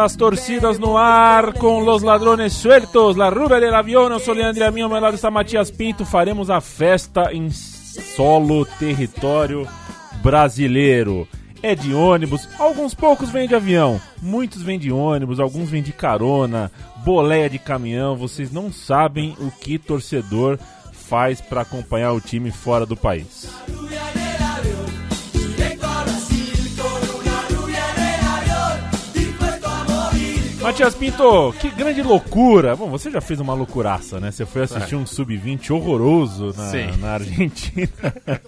[0.00, 4.08] Das torcidas no ar com Los Ladrones Sueltos, La Rubia del Avião.
[4.08, 6.06] Eu sou Leandro Amin, ao meu lado está Matias Pinto.
[6.06, 9.68] Faremos a festa em solo território
[10.22, 11.28] brasileiro.
[11.62, 15.92] É de ônibus, alguns poucos vêm de avião, muitos vêm de ônibus, alguns vêm de
[15.92, 16.72] carona,
[17.04, 18.16] boleia de caminhão.
[18.16, 20.58] Vocês não sabem o que torcedor
[20.94, 23.50] faz para acompanhar o time fora do país.
[30.62, 32.76] Matias Pinto, que grande loucura!
[32.76, 34.30] Bom, você já fez uma loucuraça, né?
[34.30, 34.98] Você foi assistir é.
[34.98, 37.88] um sub-20 horroroso na, na Argentina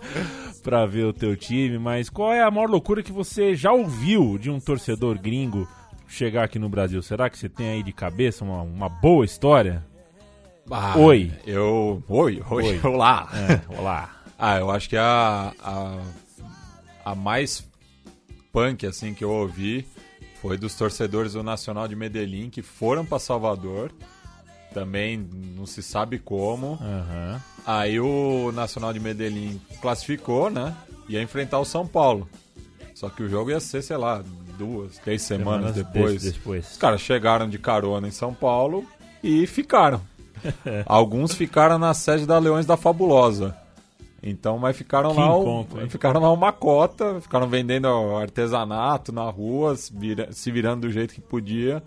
[0.63, 4.37] pra ver o teu time, mas qual é a maior loucura que você já ouviu
[4.37, 5.67] de um torcedor gringo
[6.07, 7.03] chegar aqui no Brasil?
[7.03, 9.83] Será que você tem aí de cabeça uma, uma boa história?
[10.71, 11.33] Ah, oi.
[11.47, 12.03] Eu.
[12.09, 12.81] Oi, oi, oi.
[12.85, 13.31] olá.
[13.35, 14.23] É, olá.
[14.39, 15.99] ah, eu acho que a, a,
[17.07, 17.67] a mais
[18.53, 19.87] punk assim que eu ouvi
[20.43, 23.93] foi dos torcedores do Nacional de Medellín que foram para Salvador.
[24.75, 25.17] Também
[25.57, 26.73] não se sabe como.
[26.73, 27.41] Uhum.
[27.65, 30.75] Aí o Nacional de Medellín classificou, né?
[31.09, 32.29] Ia enfrentar o São Paulo.
[32.93, 34.21] Só que o jogo ia ser, sei lá,
[34.59, 36.23] duas, três semanas, semanas depois.
[36.23, 36.73] depois.
[36.73, 38.85] Os caras chegaram de carona em São Paulo
[39.23, 40.03] e ficaram.
[40.87, 43.57] Alguns ficaram na sede da Leões da Fabulosa.
[44.23, 49.75] Então, mas ficaram que lá, encontro, ficaram lá uma cota, ficaram vendendo artesanato na rua,
[49.75, 51.83] se, vira, se virando do jeito que podia.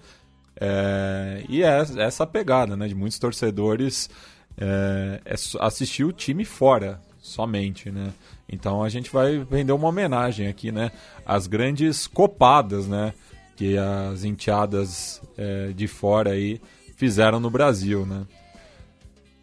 [0.59, 4.09] É, e é essa pegada, né, de muitos torcedores
[4.58, 8.13] é, é assistir o time fora somente, né?
[8.47, 10.91] Então a gente vai render uma homenagem aqui, né,
[11.25, 13.13] às grandes copadas, né,
[13.56, 16.62] que as enteadas é, de fora aí
[16.95, 18.25] fizeram no Brasil, né?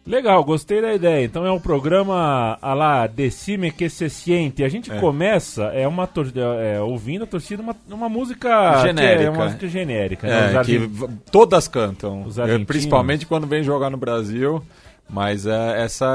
[0.05, 1.23] Legal, gostei da ideia.
[1.23, 4.63] Então é um programa a lá Decime que se siente.
[4.63, 4.99] A gente é.
[4.99, 6.09] começa é uma
[6.61, 10.55] é, ouvindo a torcida uma, uma música genérica, é uma música genérica, né?
[10.55, 10.89] é, que
[11.31, 12.25] todas cantam,
[12.67, 14.61] principalmente quando vem jogar no Brasil.
[15.09, 16.05] Mas é, essa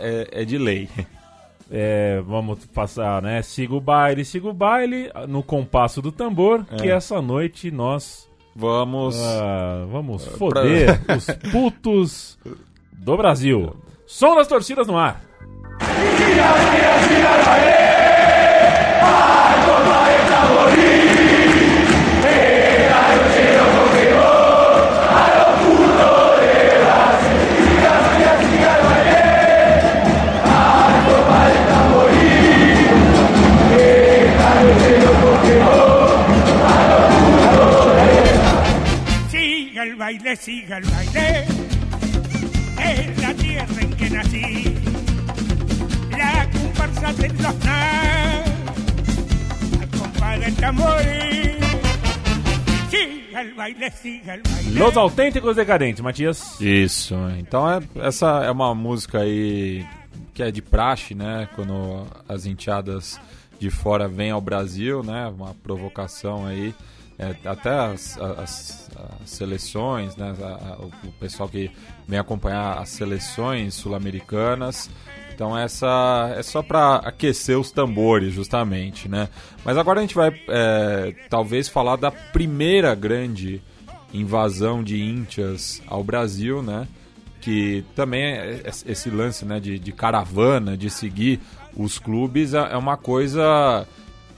[0.00, 0.88] é, é de lei.
[1.70, 3.42] É, vamos passar, né?
[3.42, 9.16] Siga o baile, siga o baile no compasso do tambor, que essa noite nós vamos
[9.16, 11.14] uh, vamos foder pra...
[11.18, 12.38] os putos
[12.96, 13.76] do Brasil.
[14.06, 15.20] Som das torcidas no ar.
[39.30, 41.55] Siga el baile, siga el baile
[44.06, 44.64] que nací.
[46.10, 47.54] La comparsa de los
[49.82, 51.02] acompaña el tambor.
[52.90, 54.78] Siga el baile, siga el baile.
[54.78, 56.60] Los Autênticos Decadentes, Matias.
[56.60, 59.84] Isso, então é, essa é uma música aí
[60.34, 61.48] que é de praxe, né?
[61.54, 63.18] Quando as enteadas
[63.58, 65.26] de fora vêm ao Brasil, né?
[65.28, 66.74] Uma provocação aí
[67.18, 68.90] é, até as, as,
[69.22, 71.70] as, seleções, né, a, a, o pessoal que
[72.06, 74.90] vem acompanhar as seleções sul-americanas.
[75.34, 79.28] Então essa é só para aquecer os tambores, justamente, né?
[79.64, 83.62] Mas agora a gente vai é, talvez falar da primeira grande
[84.14, 86.88] invasão de íntias ao Brasil, né?
[87.40, 91.40] Que também é esse lance né, de, de caravana, de seguir
[91.76, 93.86] os clubes, é, é uma coisa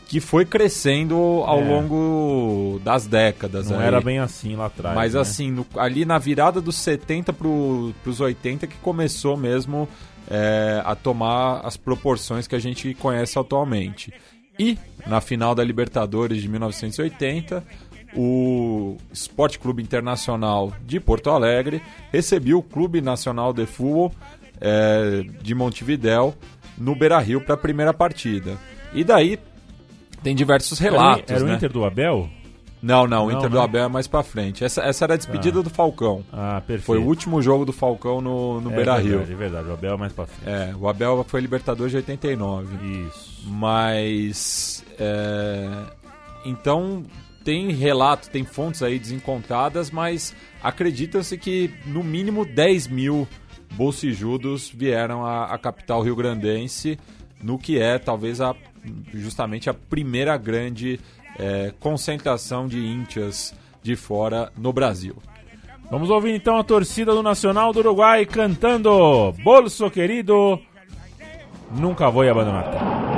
[0.09, 1.15] que foi crescendo
[1.45, 1.69] ao é.
[1.69, 3.71] longo das décadas.
[3.71, 3.87] Não aí.
[3.87, 4.97] era bem assim lá atrás.
[4.97, 5.21] Mas né?
[5.21, 9.87] assim, no, ali na virada dos 70 para os 80 que começou mesmo
[10.31, 14.13] é, a tomar as proporções que a gente conhece atualmente.
[14.59, 17.63] E na final da Libertadores de 1980,
[18.17, 24.11] o Esporte Clube Internacional de Porto Alegre recebeu o Clube Nacional de Futebol
[24.59, 26.35] é, de Montevidéu
[26.79, 28.57] no Beira-Rio para a primeira partida.
[28.95, 29.39] E daí
[30.23, 31.31] tem diversos relatos.
[31.31, 31.53] Era, era né?
[31.53, 32.29] o Inter do Abel?
[32.81, 33.65] Não, não, o Inter do né?
[33.65, 34.65] Abel é mais pra frente.
[34.65, 35.63] Essa, essa era a despedida ah.
[35.63, 36.25] do Falcão.
[36.33, 36.87] Ah, perfeito.
[36.87, 39.21] Foi o último jogo do Falcão no, no é Beira Rio.
[39.21, 40.49] É verdade, o Abel é mais pra frente.
[40.49, 43.07] É, o Abel foi Libertadores de 89.
[43.09, 43.43] Isso.
[43.47, 44.85] Mas.
[44.99, 45.69] É,
[46.45, 47.03] então,
[47.45, 53.27] tem relato, tem fontes aí desencontradas, mas acredita-se que no mínimo 10 mil
[53.73, 56.99] bolsijudos vieram à, à capital rio-grandense,
[57.43, 58.55] no que é talvez a
[59.13, 61.01] justamente a primeira grande
[61.39, 65.17] é, concentração de íntias de fora no Brasil.
[65.91, 70.61] Vamos ouvir então a torcida do Nacional do Uruguai cantando Bolso Querido,
[71.71, 73.18] Nunca Vou Abandonar.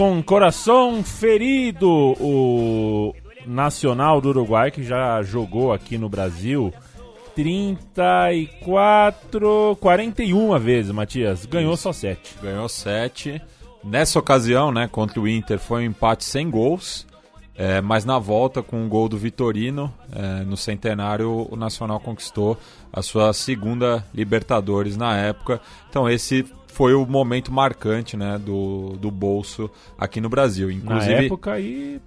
[0.00, 3.14] Com coração ferido, o
[3.44, 6.72] nacional do Uruguai que já jogou aqui no Brasil
[7.36, 11.44] 34, 41 vezes, Matias.
[11.44, 11.82] Ganhou Isso.
[11.82, 12.36] só 7.
[12.42, 13.42] Ganhou 7.
[13.84, 17.06] Nessa ocasião, né, contra o Inter, foi um empate sem gols.
[17.54, 22.00] É, mas na volta, com o um gol do Vitorino, é, no centenário, o Nacional
[22.00, 22.58] conquistou
[22.90, 25.60] a sua segunda Libertadores na época.
[25.90, 26.46] Então, esse
[26.80, 30.70] foi o momento marcante né, do, do bolso aqui no Brasil.
[30.70, 32.00] Inclusive, na época aí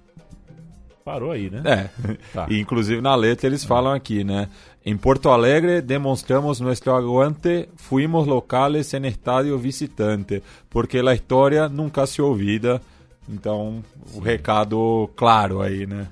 [1.04, 1.62] parou aí, né?
[1.64, 2.16] É.
[2.32, 2.46] Tá.
[2.50, 4.48] E, inclusive na letra eles falam aqui, né?
[4.84, 12.04] Em Porto Alegre demonstramos nosso aguante, fuimos locales en estadio visitante, porque a história nunca
[12.04, 12.82] se ouvida.
[13.28, 13.80] Então,
[14.12, 16.08] o recado claro aí, né?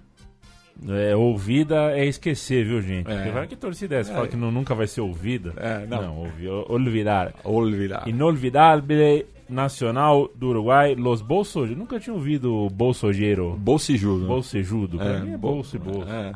[0.89, 3.11] É, ouvida é esquecer, viu, gente?
[3.11, 3.15] É.
[3.15, 4.11] Porque vai que torcida é essa?
[4.11, 4.15] É.
[4.15, 5.53] Fala que não, nunca vai ser ouvida.
[5.57, 6.03] É, não.
[6.03, 7.35] Não, ouvi, olvidar.
[7.45, 8.09] Olvidar.
[8.09, 11.71] Inolvidável nacional do Uruguai, Los Bolsos.
[11.77, 13.57] Nunca tinha ouvido bolsojeiro.
[13.59, 14.27] Bolsijudo.
[14.27, 14.99] Bolsijudo.
[14.99, 16.11] Pra é, mim é bolso e bolso.
[16.11, 16.33] É.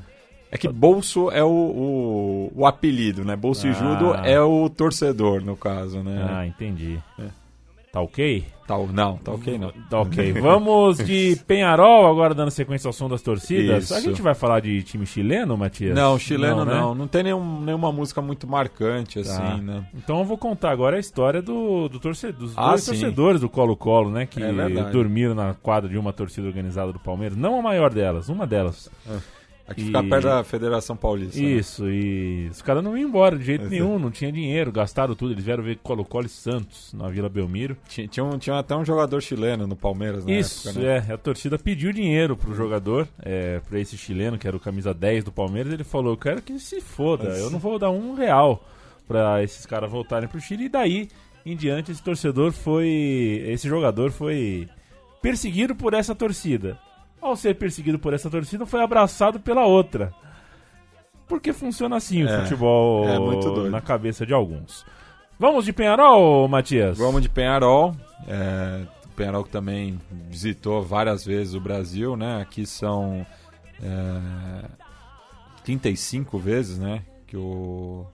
[0.50, 3.34] É que bolso é o, o, o apelido, né?
[3.34, 4.22] Bolsijudo ah.
[4.25, 6.25] é o torcedor, no caso, né?
[6.31, 6.99] Ah, entendi.
[7.19, 7.45] É.
[7.96, 8.44] Tá ok?
[8.66, 9.72] Tá, não, tá ok não.
[9.88, 10.32] Tá ok.
[10.34, 13.84] Vamos de Penharol, agora dando sequência ao som das torcidas.
[13.84, 13.94] Isso.
[13.94, 15.94] A gente vai falar de time chileno, Matias?
[15.94, 16.64] Não, chileno não.
[16.66, 16.75] Né?
[16.75, 19.56] Não, não tem nenhum, nenhuma música muito marcante, assim, tá.
[19.56, 19.87] né?
[19.94, 22.90] Então eu vou contar agora a história do, do torcedor, dos ah, dois sim.
[22.90, 24.26] torcedores do Colo-Colo, né?
[24.26, 24.52] Que é
[24.92, 27.38] dormiram na quadra de uma torcida organizada do Palmeiras.
[27.38, 28.90] Não a maior delas, uma delas.
[29.08, 29.35] É.
[29.68, 29.84] Aqui e...
[29.86, 31.40] fica perto da Federação Paulista.
[31.40, 31.46] Né?
[31.48, 31.92] Isso, né?
[31.92, 35.32] e os caras não iam embora de jeito nenhum, não tinha dinheiro, gastaram tudo.
[35.32, 37.76] Eles vieram ver Colo-Colo e Santos na Vila Belmiro.
[37.88, 41.06] Tinha, tinha, um, tinha, até um jogador chileno no Palmeiras na Isso, época, né?
[41.08, 41.12] é.
[41.12, 45.24] A torcida pediu dinheiro pro jogador, é, pra esse chileno, que era o camisa 10
[45.24, 45.72] do Palmeiras.
[45.72, 48.64] Ele falou: Eu quero que se foda, eu não vou dar um real
[49.08, 50.66] pra esses caras voltarem pro Chile.
[50.66, 51.08] E daí
[51.46, 53.42] em diante, esse torcedor foi.
[53.46, 54.68] Esse jogador foi
[55.22, 56.78] perseguido por essa torcida
[57.20, 60.12] ao ser perseguido por essa torcida, foi abraçado pela outra.
[61.26, 64.87] Porque funciona assim o é, futebol é na cabeça de alguns.
[65.38, 66.96] Vamos de Penharol, Matias?
[66.96, 67.94] Vamos de Penharol.
[68.26, 72.40] É, Penharol que também visitou várias vezes o Brasil, né?
[72.40, 73.26] Aqui são
[73.82, 74.68] é,
[75.64, 77.02] 35 vezes, né?
[77.26, 78.06] Que o,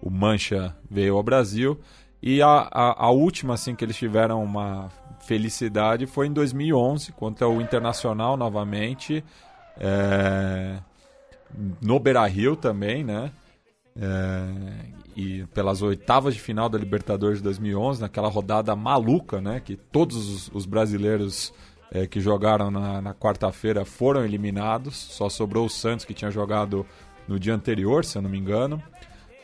[0.00, 1.78] o Mancha veio ao Brasil.
[2.26, 4.90] E a, a, a última, assim, que eles tiveram uma
[5.20, 9.22] felicidade foi em 2011, contra o Internacional novamente,
[9.78, 10.78] é,
[11.82, 13.30] no Beira-Rio também, né?
[13.94, 14.46] É,
[15.14, 19.60] e pelas oitavas de final da Libertadores de 2011, naquela rodada maluca, né?
[19.60, 21.52] Que todos os, os brasileiros
[21.92, 26.86] é, que jogaram na, na quarta-feira foram eliminados, só sobrou o Santos que tinha jogado
[27.28, 28.82] no dia anterior, se eu não me engano,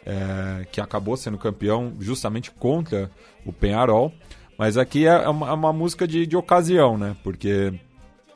[0.04, 3.10] é, que acabou sendo campeão justamente contra
[3.44, 4.12] o Penharol.
[4.58, 7.16] Mas aqui é uma, é uma música de, de ocasião, né?
[7.22, 7.72] Porque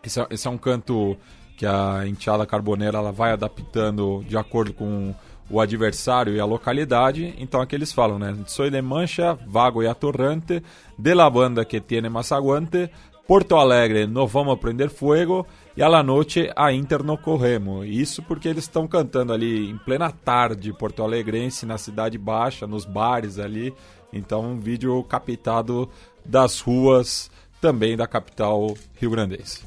[0.02, 1.16] esse é, esse é um canto
[1.56, 5.14] que a enteada carboneira ela vai adaptando de acordo com
[5.50, 7.34] o adversário e a localidade.
[7.38, 8.36] Então aqui eles falam, né?
[8.46, 10.62] Soy de Mancha, vago e atorrante,
[10.98, 12.90] de la banda que tiene más aguante,
[13.26, 17.86] Porto Alegre, no vamos prender fuego e a la noche a Inter no corremos.
[17.88, 22.84] Isso porque eles estão cantando ali em plena tarde porto alegrense, na cidade baixa, nos
[22.84, 23.72] bares ali.
[24.12, 25.88] Então um vídeo captado
[26.22, 27.30] das ruas
[27.62, 29.64] também da capital rio-grandense.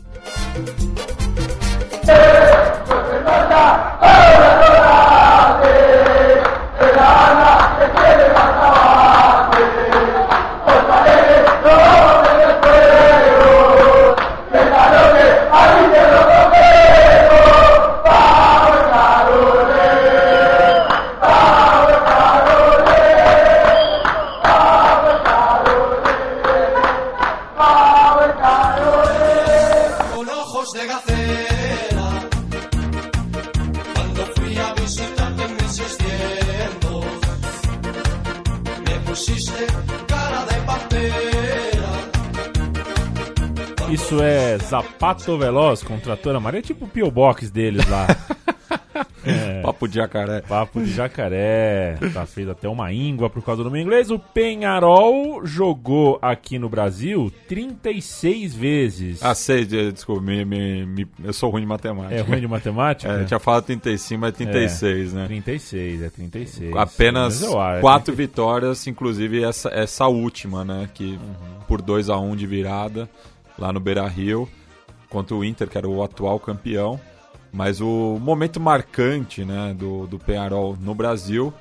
[44.68, 46.60] Zapato Veloz com Trator Amarelo.
[46.60, 48.08] É tipo o Pio Box deles lá.
[49.24, 50.42] É, papo de jacaré.
[50.42, 51.98] Papo de jacaré.
[52.14, 54.10] Tá feito até uma íngua por causa do nome inglês.
[54.10, 59.24] O Penharol jogou aqui no Brasil 36 vezes.
[59.24, 62.16] Ah, sei, desculpa, me, me, me, eu sou ruim de matemática.
[62.16, 63.08] É ruim de matemática?
[63.18, 65.26] É, eu tinha falado 35, mas 36, é, né?
[65.28, 66.76] 36, é 36.
[66.76, 67.46] Apenas
[67.80, 70.90] quatro vitórias, inclusive essa, essa última, né?
[70.94, 71.60] Que uhum.
[71.68, 73.10] por 2 a 1 um de virada
[73.58, 74.48] lá no Beira Rio,
[75.10, 77.00] contra o Inter, que era o atual campeão.
[77.52, 81.54] Mas o momento marcante né, do, do Penharol no Brasil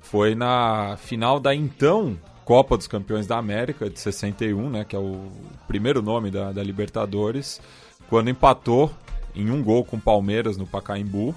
[0.00, 4.98] foi na final da então Copa dos Campeões da América de 61, né, que é
[4.98, 5.30] o
[5.66, 7.60] primeiro nome da, da Libertadores,
[8.08, 8.90] quando empatou
[9.34, 11.34] em um gol com o Palmeiras no Pacaembu.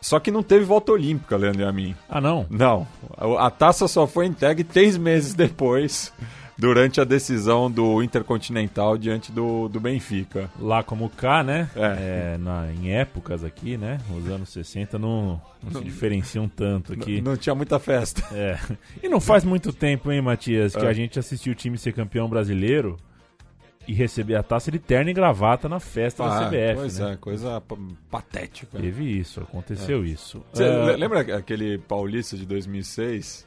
[0.00, 1.94] Só que não teve volta olímpica, Leandro e a mim.
[2.08, 2.44] Ah, não?
[2.50, 2.88] Não.
[3.38, 6.12] A taça só foi entregue três meses depois
[6.56, 10.50] durante a decisão do Intercontinental diante do, do Benfica.
[10.60, 11.70] Lá como cá, né?
[11.74, 12.34] É.
[12.34, 13.98] é na, em épocas aqui, né?
[14.16, 17.20] Os anos 60 não, não, não se diferenciam tanto aqui.
[17.20, 18.22] Não, não, tinha muita festa.
[18.32, 18.58] É.
[19.02, 20.88] E não faz muito tempo, hein, Matias, que é.
[20.88, 22.96] a gente assistiu o time ser campeão brasileiro
[23.86, 26.74] e receber a taça de terno e gravata na festa ah, da CBF.
[26.76, 27.12] Pois né?
[27.12, 27.62] é, coisa
[28.10, 28.78] patética.
[28.78, 30.06] Teve isso, aconteceu é.
[30.06, 30.42] isso.
[30.52, 30.96] Você uh...
[30.96, 33.46] lembra aquele Paulista de 2006?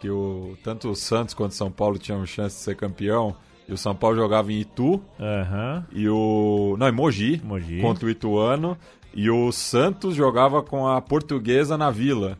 [0.00, 3.36] Que o, tanto o Santos quanto o São Paulo tinham chance de ser campeão.
[3.68, 4.94] E o São Paulo jogava em Itu.
[5.18, 5.84] Uhum.
[5.92, 6.74] E o.
[6.78, 7.80] Não, em Mogi, Mogi.
[7.80, 8.76] Contra o Ituano.
[9.14, 12.38] E o Santos jogava com a Portuguesa na Vila.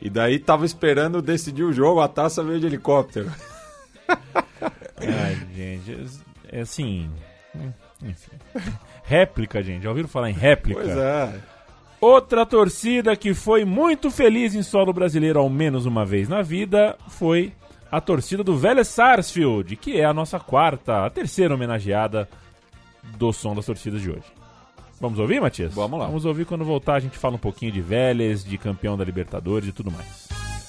[0.00, 3.30] E daí tava esperando decidir o jogo, a taça veio de helicóptero.
[4.96, 6.08] Ai, gente.
[6.50, 7.10] É assim.
[8.02, 8.32] Enfim.
[9.04, 9.82] Réplica, gente.
[9.82, 10.80] Já ouviram falar em réplica?
[10.80, 11.40] Pois é.
[12.00, 16.96] Outra torcida que foi muito feliz em solo brasileiro ao menos uma vez na vida
[17.08, 17.52] foi
[17.92, 22.26] a torcida do Vélez Sarsfield, que é a nossa quarta, a terceira homenageada
[23.18, 24.24] do som das torcidas de hoje.
[24.98, 25.74] Vamos ouvir, Matias?
[25.74, 26.06] Vamos lá.
[26.06, 29.68] Vamos ouvir quando voltar, a gente fala um pouquinho de Vélez, de campeão da Libertadores
[29.68, 30.28] e tudo mais.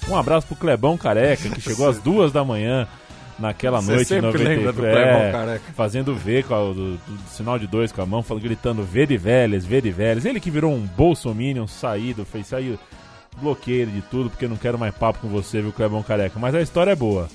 [0.09, 2.88] Um abraço pro Clebão Careca, que chegou às duas da manhã
[3.39, 7.67] naquela Você noite em 93, é, fazendo V com a, do, do, do, sinal de
[7.67, 10.25] dois com a mão, falando, gritando V de Vélez, V de Vélez.
[10.25, 12.77] Ele que virou um bolsominion saído, fez sair
[13.39, 16.39] bloqueio de tudo, porque não quero mais papo com você, viu, Clebão Careca.
[16.39, 17.29] Mas a história é boa.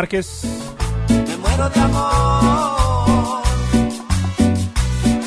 [0.00, 0.42] Márquez.
[1.28, 3.42] Me muero de amor.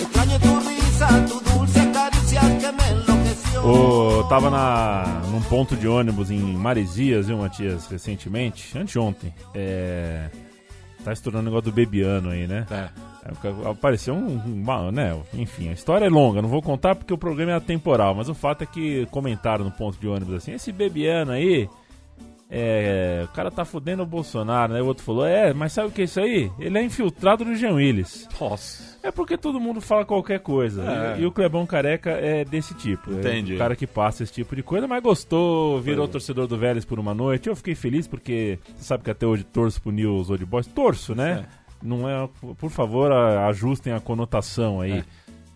[0.02, 3.62] Extraño tu risa, tu dulce caricia que me enlouqueció.
[3.64, 9.32] Oh, tava na, num ponto de ônibus em Maresias, viu, Matias, recentemente, anteontem.
[9.54, 10.32] É.
[11.04, 12.66] Tá estourando o negócio do bebiano aí, né?
[12.72, 12.90] É.
[13.48, 15.16] é apareceu um, um, né?
[15.36, 18.34] Enfim, a história é longa, não vou contar porque o programa é atemporal, mas o
[18.34, 21.70] fato é que comentaram no ponto de ônibus assim: esse bebiano aí
[22.56, 24.82] é, o cara tá fudendo o Bolsonaro, né?
[24.82, 26.52] O outro falou, é, mas sabe o que é isso aí?
[26.60, 28.30] Ele é infiltrado no Jean Willis.
[28.40, 28.94] Nossa.
[29.02, 30.84] É porque todo mundo fala qualquer coisa.
[30.84, 31.18] É.
[31.18, 33.12] E, e, o Clebão Careca é desse tipo.
[33.12, 33.54] Entendi.
[33.54, 36.86] É o cara que passa esse tipo de coisa, mas gostou, virou torcedor do Vélez
[36.86, 37.50] por uma noite.
[37.50, 40.68] Eu fiquei feliz porque você sabe que até hoje torço pro News Old Boys.
[40.68, 41.48] Torço, né?
[41.60, 41.64] É.
[41.82, 45.00] Não é, por favor, ajustem a conotação aí.
[45.00, 45.06] É.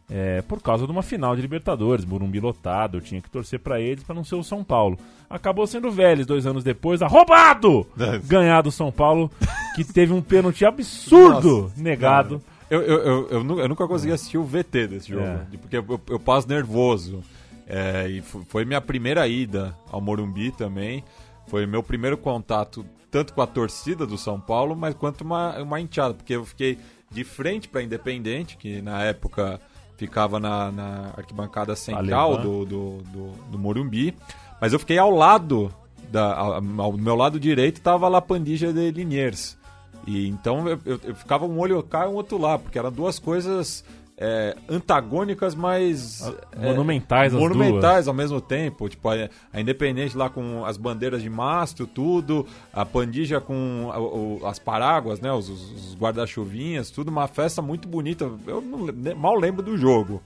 [0.10, 3.82] É, por causa de uma final de Libertadores, Morumbi lotado, eu tinha que torcer para
[3.82, 4.98] eles para não ser o São Paulo.
[5.30, 7.86] Acabou sendo o Vélez dois anos depois, a roubado!
[8.24, 9.30] Ganhar do São Paulo,
[9.76, 12.42] que teve um pênalti absurdo Nossa, negado.
[12.70, 15.58] Eu, eu, eu, eu, nunca consegui assistir o VT desse jogo, é.
[15.60, 17.22] porque eu, eu, passo nervoso.
[17.66, 21.04] É, e foi minha primeira ida ao Morumbi também.
[21.48, 25.80] Foi meu primeiro contato tanto com a torcida do São Paulo, mas quanto uma, uma
[25.82, 26.78] enteada, porque eu fiquei
[27.10, 29.60] de frente para Independente, que na época
[29.98, 34.16] ficava na, na arquibancada central do, do, do, do, Morumbi.
[34.62, 35.74] Mas eu fiquei ao lado,
[36.10, 36.36] da,
[36.77, 39.58] ao meu lado direito estava a Pandija de Liniers.
[40.06, 42.92] E então eu, eu, eu, ficava um olho cá e um outro lá, porque eram
[42.92, 43.84] duas coisas
[44.19, 46.21] é, antagônicas, mas.
[46.51, 48.07] É, monumentais, é, Monumentais duas.
[48.07, 48.89] ao mesmo tempo.
[48.89, 52.45] Tipo, a, a, Independente lá com as bandeiras de mastro, tudo.
[52.74, 55.31] A Pandija com a, o, as paráguas, né?
[55.31, 57.09] Os, os guarda-chuvinhas, tudo.
[57.09, 58.29] Uma festa muito bonita.
[58.47, 60.21] Eu não, mal lembro do jogo.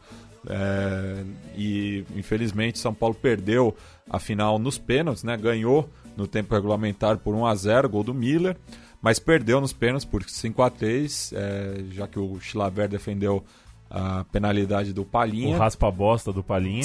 [0.47, 1.23] É,
[1.55, 3.75] e infelizmente São Paulo perdeu
[4.09, 5.35] a final nos pênaltis, né?
[5.35, 8.57] Ganhou no tempo regulamentar por 1 a 0 gol do Miller.
[9.01, 13.43] mas perdeu nos pênaltis por 5 a 3 é, já que o Chilaver defendeu
[13.91, 15.55] a penalidade do Palhinha.
[15.55, 16.83] O raspa-bosta do Palhinha.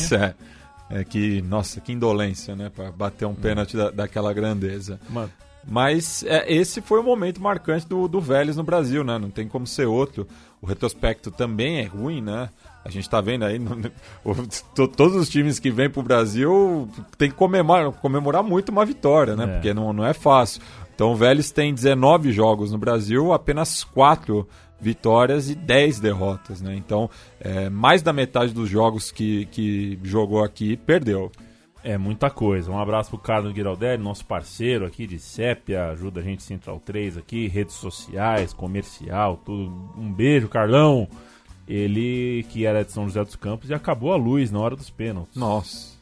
[0.90, 2.70] É, é, que, nossa, que indolência, né?
[2.74, 5.00] Para bater um pênalti da, daquela grandeza.
[5.08, 5.30] Mano.
[5.68, 9.18] Mas é, esse foi o momento marcante do, do Vélez no Brasil, né?
[9.18, 10.26] Não tem como ser outro.
[10.60, 12.50] O retrospecto também é ruim, né?
[12.84, 13.76] A gente está vendo aí, no,
[14.24, 18.84] o, todos os times que vêm para o Brasil tem que comemorar, comemorar muito uma
[18.84, 19.44] vitória, né?
[19.44, 19.46] É.
[19.54, 20.62] Porque não, não é fácil.
[20.94, 24.48] Então o Vélez tem 19 jogos no Brasil, apenas 4
[24.80, 26.74] vitórias e 10 derrotas, né?
[26.76, 31.30] Então, é, mais da metade dos jogos que, que jogou aqui perdeu.
[31.82, 32.70] É muita coisa.
[32.70, 37.16] Um abraço pro Carlos Giraldelli, nosso parceiro aqui de Sépia, ajuda a gente Central 3
[37.16, 39.72] aqui, redes sociais, comercial, tudo.
[39.96, 41.08] Um beijo, Carlão.
[41.68, 44.90] Ele que era de São José dos Campos e acabou a luz na hora dos
[44.90, 45.36] pênaltis.
[45.36, 45.95] Nossa.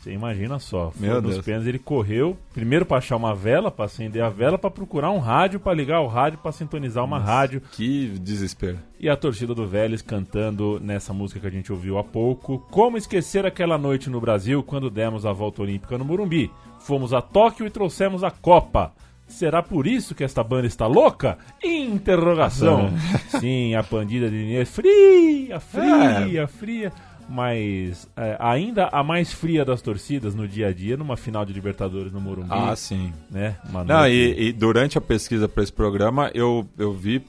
[0.00, 0.90] Você imagina só.
[0.98, 1.44] Meu nos Deus.
[1.44, 5.18] pênaltis ele correu primeiro para achar uma vela, para acender a vela, para procurar um
[5.18, 7.60] rádio, para ligar o rádio, para sintonizar uma Nossa, rádio.
[7.72, 8.78] Que desespero.
[8.98, 12.60] E a torcida do Vélez cantando nessa música que a gente ouviu há pouco.
[12.70, 16.50] Como esquecer aquela noite no Brasil quando demos a volta olímpica no Morumbi?
[16.78, 18.94] Fomos a Tóquio e trouxemos a Copa.
[19.28, 21.38] Será por isso que esta banda está louca?
[21.62, 22.90] Interrogação.
[23.38, 26.46] Sim, a pandida de Inês fria, fria, é.
[26.46, 26.92] fria
[27.30, 31.52] mas é, ainda a mais fria das torcidas no dia a dia, numa final de
[31.52, 32.48] Libertadores no Morumbi.
[32.50, 33.12] Ah, sim.
[33.30, 33.56] Né?
[33.86, 37.24] Não, e, e, durante a pesquisa para esse programa, eu, eu vi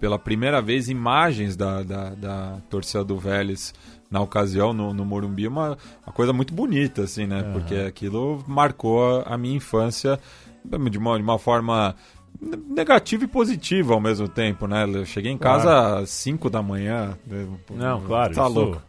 [0.00, 3.72] pela primeira vez imagens da, da, da torcida do Vélez
[4.10, 7.42] na ocasião no, no Morumbi, uma, uma coisa muito bonita, assim, né?
[7.42, 7.52] Uhum.
[7.52, 10.18] Porque aquilo marcou a, minha infância
[10.64, 11.94] de uma, de uma forma
[12.68, 14.84] negativa e positiva ao mesmo tempo, né?
[14.92, 16.02] Eu cheguei em casa claro.
[16.02, 17.16] às 5 da manhã.
[17.26, 17.46] Né?
[17.70, 18.82] Não, claro, tá isso, louco.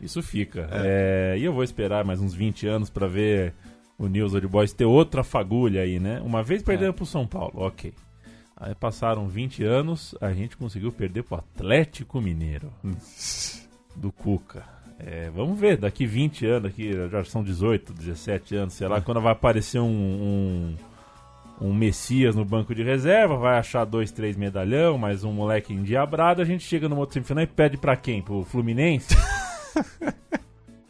[0.00, 0.68] Isso fica.
[0.70, 1.34] É.
[1.34, 3.54] É, e eu vou esperar mais uns 20 anos para ver
[3.98, 6.20] o News Old Boys ter outra fagulha aí, né?
[6.24, 6.92] Uma vez perdeu é.
[6.92, 7.92] pro São Paulo, ok.
[8.56, 12.72] Aí passaram 20 anos, a gente conseguiu perder pro Atlético Mineiro.
[13.96, 14.64] do Cuca.
[14.98, 19.20] É, vamos ver, daqui 20 anos, aqui já são 18, 17 anos, sei lá, quando
[19.20, 20.76] vai aparecer um, um,
[21.60, 26.40] um Messias no banco de reserva, vai achar dois, três medalhão, mais um moleque endiabrado,
[26.40, 28.22] a gente chega no outro semifinal e pede pra quem?
[28.22, 29.16] Pro Fluminense?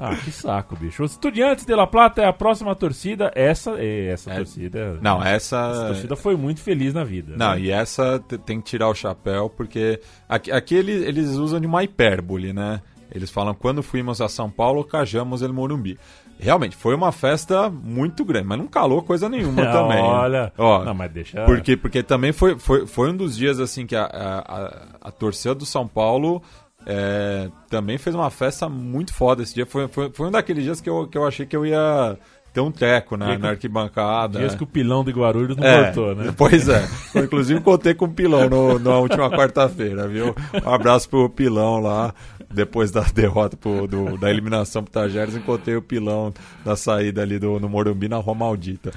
[0.05, 1.05] Ah, que saco, bicho.
[1.05, 3.31] Os Estudiantes de La Plata é a próxima torcida.
[3.37, 4.99] Essa é essa é, torcida.
[5.01, 5.71] Não, essa.
[5.71, 7.37] Essa torcida foi muito feliz na vida.
[7.37, 7.61] Não, né?
[7.61, 11.85] e essa tem que tirar o chapéu, porque aqui, aqui eles, eles usam de uma
[11.85, 12.83] hipérbole, né?
[13.15, 15.97] Eles falam quando fomos a São Paulo, cajamos el Morumbi.
[16.37, 20.03] Realmente, foi uma festa muito grande, mas não calou coisa nenhuma também.
[20.03, 21.45] Olha, Ó, não, mas deixa...
[21.45, 25.11] Porque, porque também foi, foi, foi um dos dias assim que a, a, a, a
[25.13, 26.43] torcida do São Paulo
[26.87, 29.67] é, também fez uma festa muito foda esse dia.
[29.67, 32.19] Foi, foi, foi, um daqueles dias que eu, que eu achei que eu ia
[32.53, 34.39] ter um teco na, na arquibancada.
[34.39, 36.33] Dias que o pilão de Guarulhos não é, cortou, né?
[36.37, 36.87] Pois é.
[37.15, 40.35] Eu, inclusive contei com o pilão no, na última quarta-feira, viu?
[40.65, 42.15] Um abraço pro pilão lá.
[42.53, 47.39] Depois da derrota pro, do, da eliminação pro Tajeres, encontrei o pilão na saída ali
[47.39, 48.93] do, no Morumbi, na Rua Maldita.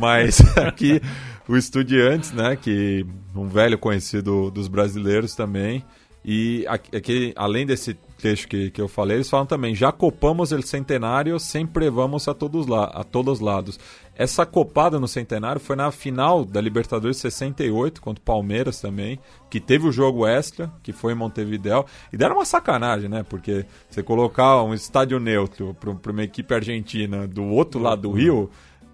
[0.00, 1.02] Mas aqui,
[1.48, 2.54] o Estudiantes, né?
[2.54, 5.84] Que um velho conhecido dos brasileiros também.
[6.24, 10.62] E aqui, além desse trecho que, que eu falei, eles falam também: já copamos o
[10.62, 13.78] centenário, sempre vamos a todos, lá, a todos lados.
[14.14, 19.58] Essa copada no centenário foi na final da Libertadores 68 contra o Palmeiras também, que
[19.58, 21.86] teve o jogo extra, que foi em Montevideo.
[22.12, 23.22] E deram uma sacanagem, né?
[23.22, 28.50] Porque você colocar um estádio neutro para uma equipe argentina do outro lado do Rio.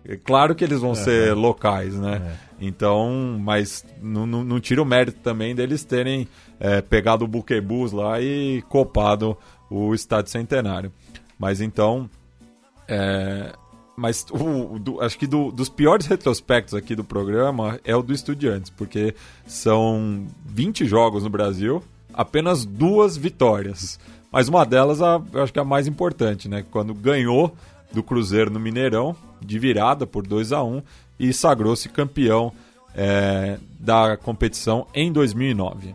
[0.09, 2.23] É claro que eles vão ser locais, né?
[2.61, 2.67] É.
[2.67, 7.93] Então, mas não, não, não, tira o mérito também deles terem é, pegado o buquebus
[7.93, 9.37] lá e copado
[9.69, 10.93] o Estádio Centenário.
[11.39, 12.09] Mas então,
[12.89, 13.53] é,
[13.97, 18.13] mas o, do, acho que do, dos piores retrospectos aqui do programa é o do
[18.13, 19.15] Estudiantes, porque
[19.47, 23.99] são 20 jogos no Brasil, apenas duas vitórias.
[24.31, 26.65] Mas uma delas, a, eu acho que é a mais importante, né?
[26.71, 27.55] Quando ganhou
[27.93, 30.83] do Cruzeiro no Mineirão, de virada por 2 a 1
[31.19, 32.53] e sagrou-se campeão
[32.95, 35.95] é, da competição em 2009.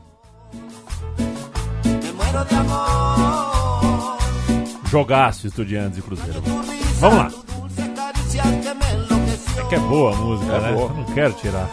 [4.89, 6.41] Jogaço, Estudiantes e Cruzeiro.
[6.99, 7.31] Vamos lá.
[9.57, 10.73] É que é boa a música, é né?
[10.73, 10.89] Boa.
[10.89, 11.69] Eu não quero tirar.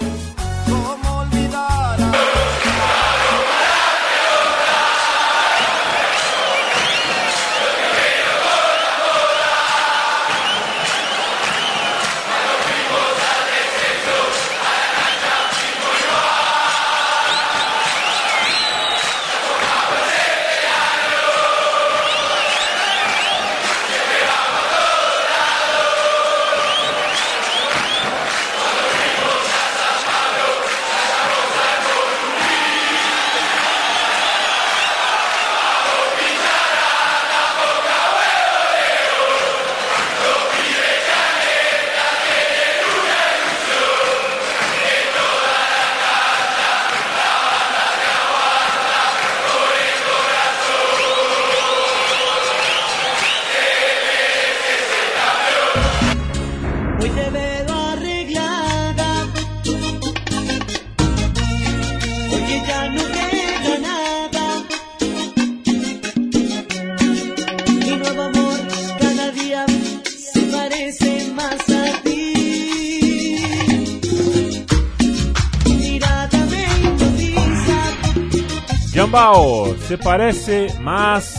[79.88, 81.34] Se parece mais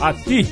[0.00, 0.46] a ti.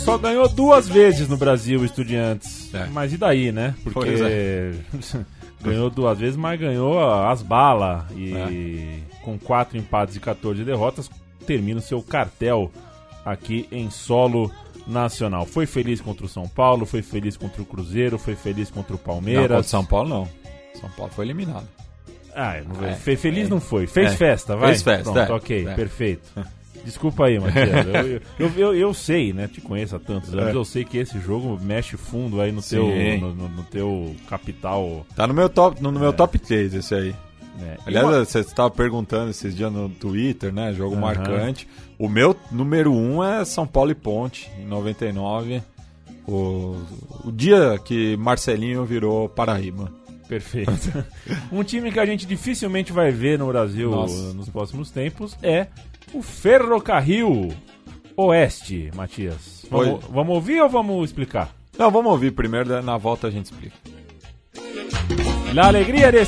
[0.00, 2.74] Só ganhou duas vezes no Brasil, Estudiantes.
[2.74, 2.86] É.
[2.88, 3.74] Mas e daí, né?
[3.82, 4.74] Porque é.
[5.64, 8.04] ganhou duas vezes, mas ganhou as balas.
[8.14, 9.22] E é.
[9.22, 11.10] com quatro empates e 14 derrotas,
[11.46, 12.70] termina o seu cartel
[13.24, 14.52] aqui em solo
[14.86, 15.46] nacional.
[15.46, 18.98] Foi feliz contra o São Paulo, foi feliz contra o Cruzeiro, foi feliz contra o
[18.98, 19.44] Palmeiras.
[19.44, 20.43] Não, contra o São Paulo não.
[20.80, 21.66] São Paulo foi eliminado.
[22.34, 23.86] Ah, não, é, feliz é, não foi.
[23.86, 24.70] Fez é, festa, vai.
[24.70, 25.34] Fez festa, Pronto, é.
[25.34, 25.74] ok, é.
[25.74, 26.28] perfeito.
[26.84, 27.68] Desculpa aí, Matias.
[28.38, 29.48] eu, eu, eu, eu, sei, né?
[29.48, 30.48] Te conheço há tantos anos.
[30.48, 30.54] É.
[30.54, 35.06] Eu sei que esse jogo mexe fundo aí no, teu, no, no, no, teu capital.
[35.16, 37.14] Tá no meu top, no, no meu top 3 esse aí.
[37.62, 37.78] É.
[37.86, 38.24] Aliás, uma...
[38.24, 40.74] você estava perguntando esses dias no Twitter, né?
[40.74, 41.00] Jogo uhum.
[41.00, 41.66] marcante.
[41.98, 45.62] O meu número 1 um é São Paulo e Ponte, em 99.
[46.26, 46.76] O,
[47.24, 49.90] o dia que Marcelinho virou Paraíba.
[50.34, 51.04] Perfeito.
[51.52, 54.34] um time que a gente dificilmente vai ver no Brasil Nossa.
[54.34, 55.68] nos próximos tempos é
[56.12, 57.54] o Ferrocarril
[58.16, 59.64] Oeste, Matias.
[59.70, 61.54] Vamos, vamos ouvir ou vamos explicar?
[61.78, 63.76] Não, vamos ouvir primeiro, na volta a gente explica.
[65.54, 66.18] La alegría de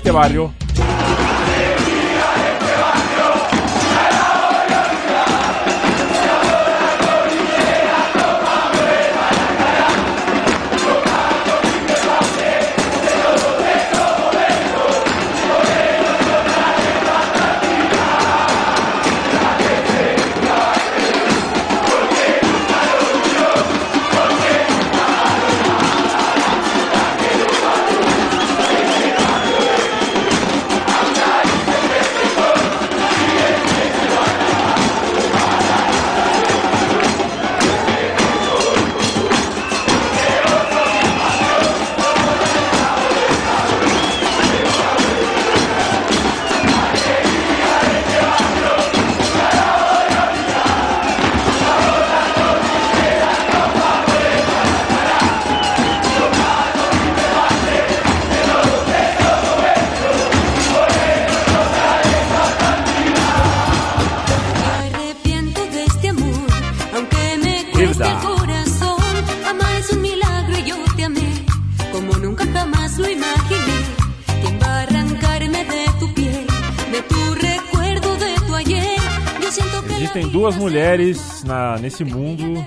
[80.20, 82.64] este barrio mulheres na, nesse mundo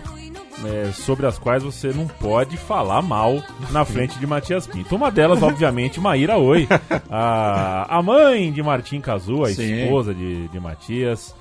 [0.66, 4.96] é, sobre as quais você não pode falar mal na frente de Matias Pinto.
[4.96, 6.68] Uma delas, obviamente, Maíra Oi,
[7.10, 9.84] a, a mãe de Martim Cazu, a Sim.
[9.84, 11.34] esposa de, de Matias.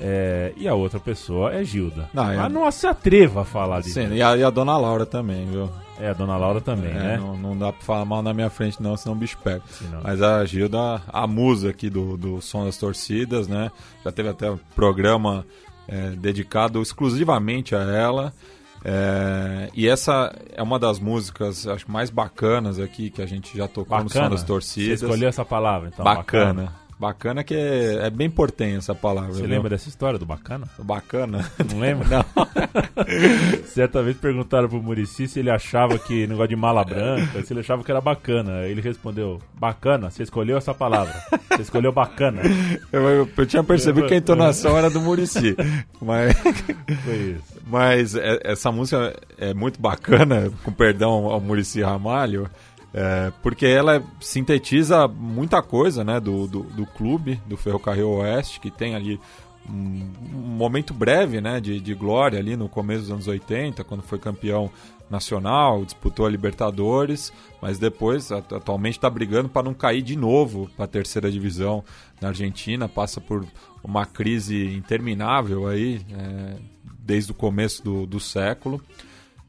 [0.00, 2.08] É, e a outra pessoa é Gilda.
[2.14, 2.48] Não, Mas é...
[2.48, 3.94] não se atreva a falar disso.
[3.94, 5.68] Sim, e a, e a dona Laura também, viu?
[6.00, 7.16] É, a dona Laura também, é, né?
[7.18, 9.60] Não, não, dá pra falar mal na minha frente, não, senão o bicho pega.
[10.02, 13.70] Mas a Gilda, a musa aqui do, do Som das Torcidas, né?
[14.02, 15.44] Já teve até um programa
[15.86, 18.32] é, dedicado exclusivamente a ela.
[18.82, 23.68] É, e essa é uma das músicas acho mais bacanas aqui que a gente já
[23.68, 24.04] tocou bacana.
[24.04, 25.00] no Som das Torcidas.
[25.00, 26.02] Você escolheu essa palavra, então.
[26.02, 26.62] Bacana.
[26.62, 26.80] bacana.
[27.00, 29.32] Bacana que é, é bem portenha essa palavra.
[29.32, 29.48] Você viu?
[29.48, 30.68] lembra dessa história do bacana?
[30.78, 31.50] Bacana?
[31.72, 32.06] Não lembra?
[32.12, 32.24] Não.
[33.64, 37.60] Certa vez perguntaram pro Murici se ele achava que negócio de mala branca, se ele
[37.60, 38.66] achava que era bacana.
[38.66, 41.14] Ele respondeu: bacana, você escolheu essa palavra.
[41.48, 42.42] Você escolheu bacana.
[42.92, 45.56] Eu, eu, eu tinha percebido que a entonação era do Murici.
[46.00, 46.36] Mas.
[47.04, 47.60] Foi isso.
[47.66, 52.50] Mas é, essa música é muito bacana, com perdão ao Murici Ramalho.
[52.92, 58.70] É, porque ela sintetiza muita coisa né, do, do, do, clube, do Ferrocarril Oeste, que
[58.70, 59.20] tem ali
[59.68, 60.10] um,
[60.56, 64.70] momento breve né, de, de, glória ali no começo dos anos 80, quando foi campeão
[65.08, 70.84] nacional, disputou a Libertadores, mas depois atualmente está brigando para não cair de novo para
[70.84, 71.84] a terceira divisão
[72.20, 73.44] na Argentina, passa por
[73.82, 76.56] uma crise interminável aí é,
[76.98, 78.80] desde o começo do, do século.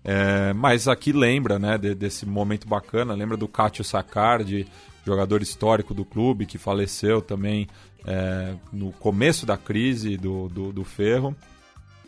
[0.04, 4.68] É, mas aqui lembra né, de, desse momento bacana, lembra do Cátio Sacardi,
[5.06, 7.68] jogador histórico do clube, que faleceu também
[8.06, 11.36] é, no começo da crise do, do, do, Ferro.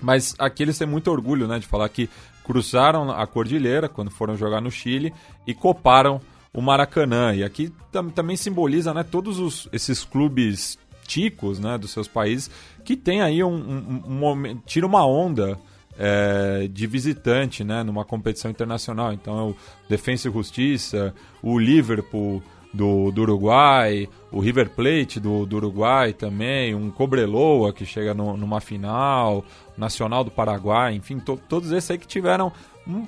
[0.01, 2.10] Mas aqui eles têm muito orgulho né, de falar que
[2.43, 5.13] cruzaram a cordilheira quando foram jogar no Chile
[5.47, 6.19] e coparam
[6.51, 7.34] o Maracanã.
[7.34, 10.77] E aqui tam, também simboliza né, todos os, esses clubes
[11.08, 12.49] ticos né, dos seus países
[12.84, 15.60] que tem aí um, um, um, um tira uma onda
[15.97, 19.13] é, de visitante né, numa competição internacional.
[19.13, 19.56] Então é o
[19.89, 22.41] Defensa e Justiça, o Liverpool,
[22.73, 28.36] do, do Uruguai, o River Plate do, do Uruguai também, um Cobreloa que chega no,
[28.36, 29.45] numa final,
[29.77, 32.51] Nacional do Paraguai, enfim, to, todos esses aí que tiveram
[32.87, 33.05] um,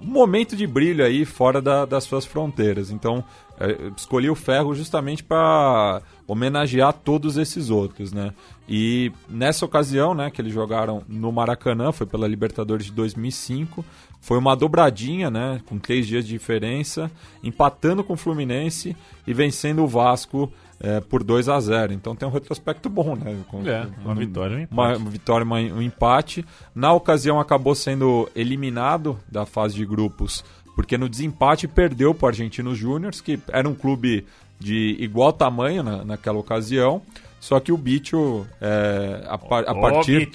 [0.00, 2.90] momento de brilho aí fora da, das suas fronteiras.
[2.90, 3.24] Então,
[3.58, 8.32] é, escolhi o ferro justamente para homenagear todos esses outros, né?
[8.68, 13.84] E nessa ocasião, né, que eles jogaram no Maracanã, foi pela Libertadores de 2005,
[14.20, 17.10] foi uma dobradinha, né, com três dias de diferença,
[17.42, 22.28] empatando com o Fluminense e vencendo o Vasco é, por 2 a 0 Então tem
[22.28, 23.36] um retrospecto bom, né?
[23.48, 24.72] Com, é, uma um, vitória um empate.
[24.72, 26.44] Uma, uma vitória e um empate.
[26.74, 30.44] Na ocasião acabou sendo eliminado da fase de grupos
[30.78, 34.24] porque no desempate perdeu para o Argentinos Júnior, que era um clube
[34.60, 37.02] de igual tamanho na, naquela ocasião.
[37.40, 40.30] Só que o Bicho, é, a, par, a, partir,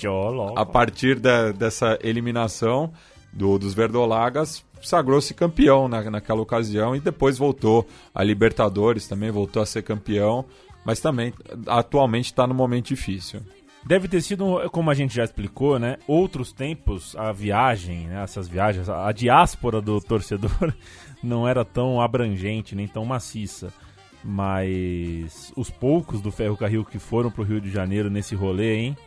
[0.54, 2.92] a partir da, dessa eliminação
[3.32, 9.62] do, dos Verdolagas, sagrou-se campeão na, naquela ocasião e depois voltou a Libertadores, também voltou
[9.62, 10.46] a ser campeão,
[10.86, 11.34] mas também
[11.68, 13.42] atualmente está no momento difícil.
[13.86, 15.98] Deve ter sido, como a gente já explicou, né?
[16.08, 20.74] Outros tempos, a viagem, né, essas viagens, a diáspora do torcedor
[21.22, 23.74] não era tão abrangente, nem tão maciça.
[24.24, 28.98] Mas os poucos do Ferro Carril que foram pro Rio de Janeiro nesse rolê, hein?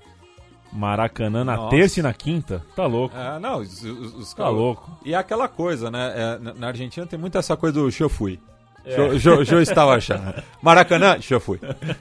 [0.73, 1.71] Maracanã na Nossa.
[1.71, 2.63] terça e na quinta.
[2.75, 3.17] Tá louco.
[3.17, 4.91] É, não, os, os, os Tá louco.
[5.05, 6.13] E é aquela coisa, né?
[6.15, 8.39] É, na Argentina tem muito essa coisa do eu fui.
[8.87, 9.19] É.
[9.19, 10.33] Jo, jo, estava achando.
[10.63, 11.59] Maracanã, já fui.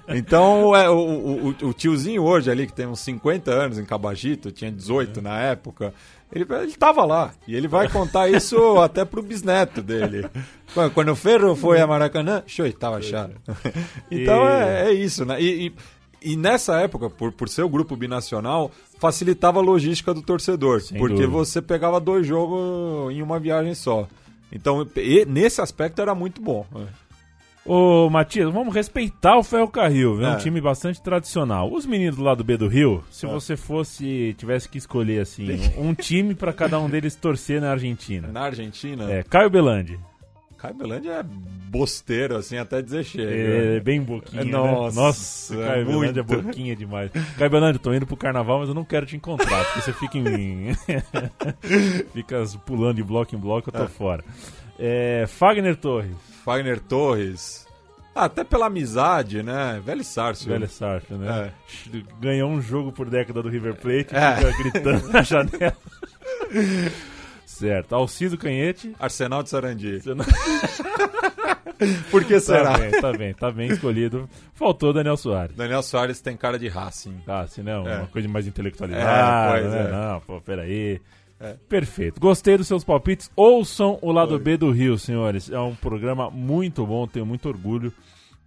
[0.08, 4.52] Então, é, o, o, o, tiozinho hoje ali, que tem uns 50 anos em Cabagito,
[4.52, 5.92] tinha 18 na época,
[6.32, 7.32] ele, ele tava lá.
[7.48, 10.30] E ele vai contar isso até pro bisneto dele.
[10.94, 13.34] Quando o Ferro foi a Maracanã, show, estava achando.
[14.12, 15.42] Então, é, é isso, né?
[15.42, 15.76] E, e,
[16.26, 20.82] e, nessa época, por, por ser o grupo binacional, facilitava a logística do torcedor.
[20.82, 21.32] Sem porque dúvida.
[21.32, 24.08] você pegava dois jogos em uma viagem só.
[24.52, 24.88] Então,
[25.28, 26.66] nesse aspecto era muito bom.
[27.66, 31.74] Ô, Matias, vamos respeitar o Ferrocarril, é um time bastante tradicional.
[31.74, 33.30] Os meninos do lado B do Rio, se é.
[33.30, 38.28] você fosse, tivesse que escolher assim, um time para cada um deles torcer na Argentina.
[38.28, 39.12] Na Argentina?
[39.12, 40.00] É, Caio Belandi.
[40.58, 43.32] Caio Belandi é bosteiro, assim, até dizer chega.
[43.32, 45.06] É, bem boquinha, é, Nossa, né?
[45.06, 47.12] Nossa Caio é é boquinha demais.
[47.38, 50.18] Caio Belandi, tô indo pro carnaval, mas eu não quero te encontrar, porque você fica
[50.18, 50.74] em...
[52.14, 53.88] fica pulando de bloco em bloco, eu tô é.
[53.88, 54.24] fora.
[54.80, 56.16] É, Fagner Torres.
[56.44, 57.66] Fagner Torres...
[58.16, 59.82] Ah, até pela amizade, né?
[59.84, 60.48] Velho Sárcio.
[60.48, 61.52] Velho Sárcio, né?
[61.94, 62.02] É.
[62.22, 64.36] Ganhou um jogo por década do River Plate, é.
[64.38, 65.76] fica gritando na janela.
[67.56, 67.96] Certo.
[67.96, 68.94] Alcido Canhete.
[69.00, 69.96] Arsenal de Sarandi.
[69.96, 70.26] Arsenal...
[72.12, 72.74] Por que será?
[72.74, 74.30] Tá bem, tá bem, tá bem escolhido.
[74.54, 75.56] Faltou Daniel Soares.
[75.56, 77.22] Daniel Soares tem cara de Racing.
[77.28, 77.88] Racing, não.
[77.88, 77.98] É.
[77.98, 79.58] Uma coisa mais intelectualizada.
[79.58, 79.88] É, pois né?
[79.88, 79.92] é.
[79.92, 81.02] Não, pô, peraí.
[81.40, 81.56] É.
[81.68, 82.20] Perfeito.
[82.20, 83.30] Gostei dos seus palpites.
[83.36, 84.40] Ouçam o lado Oi.
[84.40, 85.50] B do Rio, senhores.
[85.50, 87.08] É um programa muito bom.
[87.08, 87.94] Tenho muito orgulho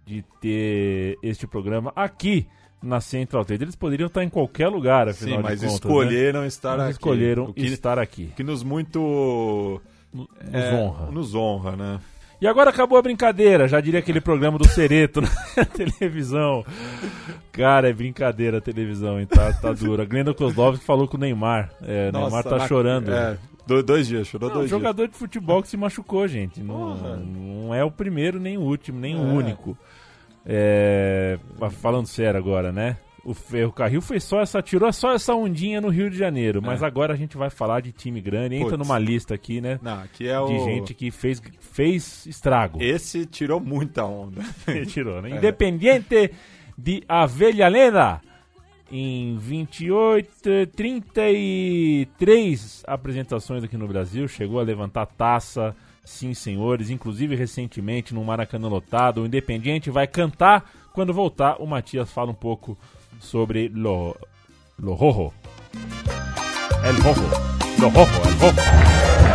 [0.05, 2.47] de ter este programa aqui
[2.81, 3.61] na Central 3.
[3.61, 6.47] Eles poderiam estar em qualquer lugar, afinal Sim, mas contas, escolheram né?
[6.47, 6.91] estar mas aqui.
[6.91, 8.33] escolheram que, estar aqui.
[8.35, 9.81] Que nos muito...
[10.13, 11.11] Nos é, honra.
[11.11, 11.99] Nos honra, né?
[12.41, 15.21] E agora acabou a brincadeira, já diria aquele programa do Cereto
[15.57, 16.65] na televisão.
[17.51, 19.25] Cara, é brincadeira a televisão, hein?
[19.25, 20.05] Tá, tá dura.
[20.05, 21.69] Glenda Kozlovski falou com o Neymar.
[21.81, 22.67] É, Nossa, Neymar tá na...
[22.67, 23.11] chorando.
[23.11, 23.37] É,
[23.83, 25.11] dois dias, chorou não, dois jogador dias.
[25.11, 26.61] de futebol que se machucou, gente.
[26.61, 29.17] Não, não é o primeiro, nem o último, nem é.
[29.17, 29.77] o único.
[30.45, 31.37] É,
[31.81, 32.97] falando sério agora, né?
[33.23, 36.85] O Ferrocarril foi só essa, tirou só essa ondinha no Rio de Janeiro, mas é.
[36.85, 38.87] agora a gente vai falar de time grande, entra Puts.
[38.87, 39.77] numa lista aqui, né?
[39.81, 40.47] Não, aqui é o...
[40.47, 42.81] De gente que fez, fez estrago.
[42.81, 44.41] Esse tirou muita onda.
[44.87, 45.31] tirou, né?
[45.31, 45.37] É.
[45.37, 46.31] Independiente
[46.77, 48.21] de Avellaneda,
[48.91, 56.89] em 28, 33 apresentações aqui no Brasil, chegou a levantar taça, Sim, senhores.
[56.89, 60.71] Inclusive, recentemente, no Maracanã lotado, o Independiente vai cantar.
[60.93, 62.77] Quando voltar, o Matias fala um pouco
[63.19, 64.15] sobre Lo,
[64.77, 65.33] lo Rojo.
[66.83, 67.21] El Rojo.
[67.79, 69.28] Lo Rojo, El Rojo.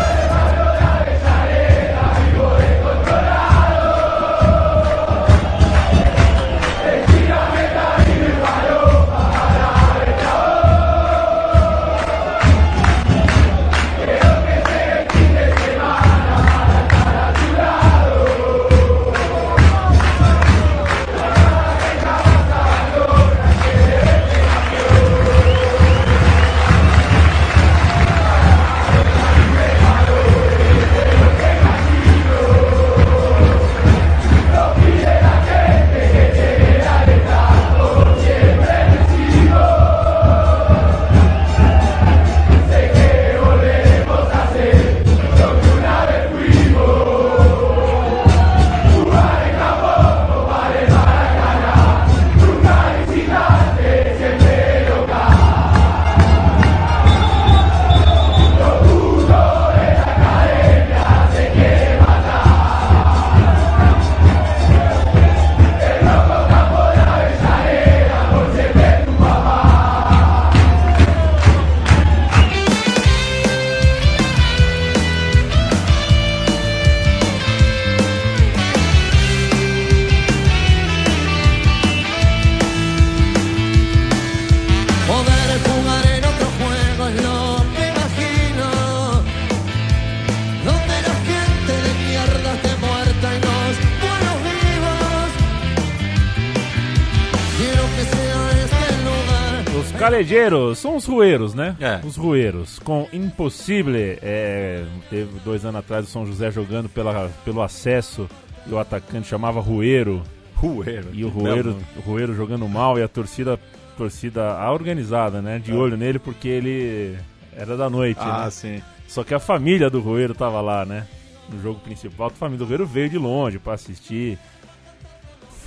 [100.15, 101.77] Calejeiros, são os rueiros, né?
[101.81, 102.01] É.
[102.07, 102.79] Os rueiros.
[102.79, 108.29] Com Impossível, é, teve dois anos atrás o São José jogando pela, pelo acesso
[108.65, 110.23] e o atacante chamava Rueiro.
[110.55, 111.09] Rueiro.
[111.13, 113.59] E o Rueiro, o Rueiro jogando mal e a torcida,
[113.97, 115.59] torcida a organizada, né?
[115.59, 115.75] De é.
[115.75, 117.19] olho nele porque ele
[117.53, 118.21] era da noite.
[118.21, 118.51] Ah, né?
[118.51, 118.83] sim.
[119.09, 121.09] Só que a família do Rueiro tava lá, né?
[121.49, 124.39] No jogo principal, a família do Rueiro veio de longe para assistir.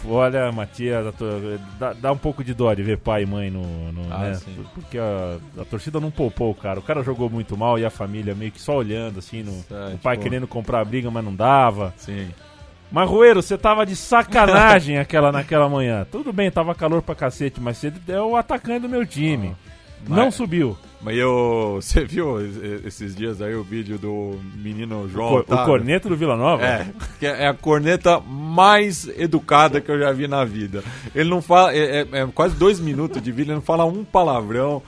[0.09, 1.13] Olha, Matias,
[1.77, 3.91] dá, dá, um pouco de dó de ver pai e mãe no.
[3.91, 4.39] no ah, né?
[4.73, 6.79] Porque a, a, torcida não poupou o cara.
[6.79, 9.95] O cara jogou muito mal e a família meio que só olhando, assim, no, é,
[9.95, 10.23] o pai tipo...
[10.23, 11.93] querendo comprar a briga, mas não dava.
[11.97, 12.29] Sim.
[12.91, 16.07] Mas, Rueiro, você tava de sacanagem aquela, naquela manhã.
[16.09, 19.55] Tudo bem, tava calor pra cacete, mas você é o atacante do meu time.
[20.07, 20.77] Mas, não subiu.
[21.01, 21.79] Mas eu.
[21.81, 22.37] Você viu
[22.85, 25.39] esses dias aí o vídeo do menino João?
[25.39, 26.65] O, cor, o corneto do Vila Nova?
[26.65, 26.87] É,
[27.19, 30.83] que é a corneta mais educada que eu já vi na vida.
[31.13, 31.73] Ele não fala.
[31.73, 34.81] É, é, é quase dois minutos de vídeo, ele não fala um palavrão.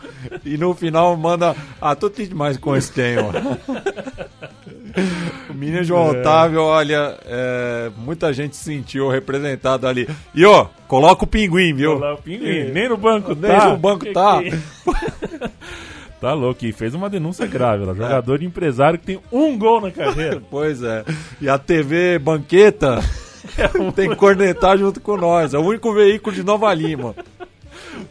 [0.44, 1.56] E no final manda.
[1.82, 3.32] Ah, tô triste demais com esse tema.
[5.50, 6.20] O menino João é.
[6.20, 10.08] Otávio, olha, é, muita gente se sentiu representado ali.
[10.34, 11.94] E ó, coloca o pinguim, viu?
[11.94, 12.72] Coloca o pinguim.
[12.72, 13.66] Nem no banco Nem tá.
[13.66, 14.42] Nem no banco que tá.
[14.42, 14.52] Que...
[16.20, 17.86] Tá louco, e fez uma denúncia grave.
[17.86, 20.42] Jogador de empresário que tem um gol na carreira.
[20.52, 21.06] pois é.
[21.40, 23.00] E a TV Banqueta
[23.58, 25.54] é tem que cornetar junto com nós.
[25.54, 27.16] É o único veículo de Nova Lima.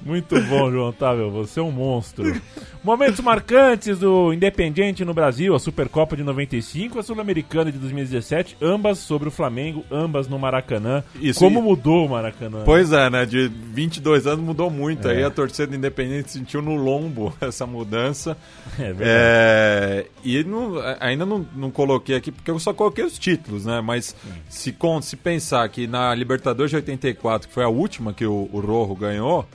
[0.08, 1.30] Muito bom, João Otávio.
[1.30, 2.40] Você é um monstro.
[2.82, 9.00] Momentos marcantes do Independiente no Brasil, a Supercopa de 95, a Sul-Americana de 2017, ambas
[9.00, 11.04] sobre o Flamengo, ambas no Maracanã.
[11.20, 11.62] Isso, Como e...
[11.62, 12.62] mudou o Maracanã?
[12.64, 13.26] Pois é, né?
[13.26, 15.06] De 22 anos mudou muito.
[15.08, 15.10] É.
[15.10, 18.34] Aí a torcida do Independente sentiu no lombo essa mudança.
[18.78, 19.02] É verdade.
[19.04, 20.06] É...
[20.24, 23.82] E não, ainda não, não coloquei aqui, porque eu só coloquei os títulos, né?
[23.82, 24.16] Mas
[24.48, 28.60] se, se pensar que na Libertadores de 84, que foi a última que o, o
[28.60, 29.46] Rojo ganhou,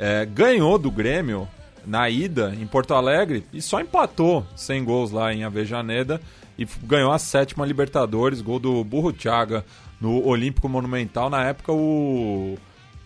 [0.00, 1.46] é, ganhou do Grêmio
[1.86, 6.20] na ida em Porto Alegre e só empatou sem gols lá em Avejaneda
[6.58, 9.64] e ganhou a sétima Libertadores, gol do Burro Thiaga
[10.00, 11.28] no Olímpico Monumental.
[11.28, 12.58] Na época o,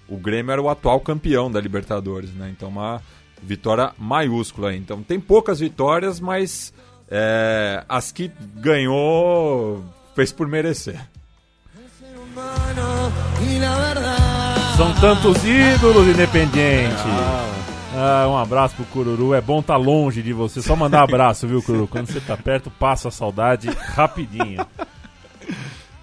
[0.08, 2.48] o Grêmio era o atual campeão da Libertadores, né?
[2.56, 3.02] Então uma
[3.42, 4.74] vitória maiúscula.
[4.74, 6.72] Então tem poucas vitórias, mas
[7.10, 9.84] é, as que ganhou
[10.14, 11.00] fez por merecer.
[14.76, 17.02] São tantos ídolos, Independiente.
[17.94, 19.32] Ah, um abraço pro Cururu.
[19.32, 20.60] É bom estar tá longe de você.
[20.60, 21.86] Só mandar um abraço, viu, Cururu?
[21.86, 24.66] Quando você tá perto, passa a saudade rapidinho.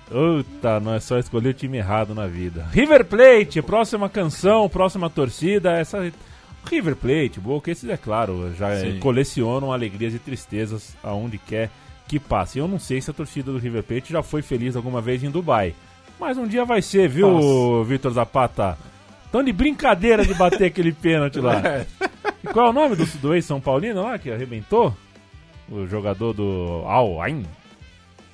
[0.08, 2.66] Puta, não é só escolher o time errado na vida.
[2.72, 5.72] River Plate, próxima canção, próxima torcida.
[5.72, 6.10] Essa
[6.66, 9.00] River Plate, Boca, esses é claro, já Sim.
[9.00, 11.70] colecionam alegrias e tristezas aonde quer
[12.08, 12.60] que passe.
[12.60, 15.30] Eu não sei se a torcida do River Plate já foi feliz alguma vez em
[15.30, 15.76] Dubai.
[16.22, 18.78] Mas um dia vai ser, viu, Vitor Zapata?
[19.32, 21.58] Tão de brincadeira de bater aquele pênalti lá.
[21.58, 21.88] É.
[22.54, 24.96] Qual é o nome do, do ex-São Paulino lá que arrebentou?
[25.68, 27.44] O jogador do Al Ain?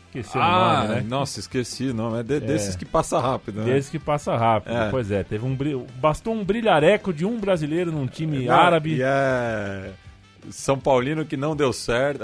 [0.07, 1.05] Esqueci ah, o nome, né?
[1.07, 2.19] Nossa, esqueci o nome.
[2.19, 3.73] É, de, é desses que passa rápido, né?
[3.73, 4.75] Desses que passa rápido.
[4.75, 4.89] É.
[4.89, 5.57] Pois é, teve um
[5.95, 8.95] bastou um brilhareco de um brasileiro num time árabe.
[8.95, 9.91] E é
[10.49, 12.21] São Paulino que não deu certo.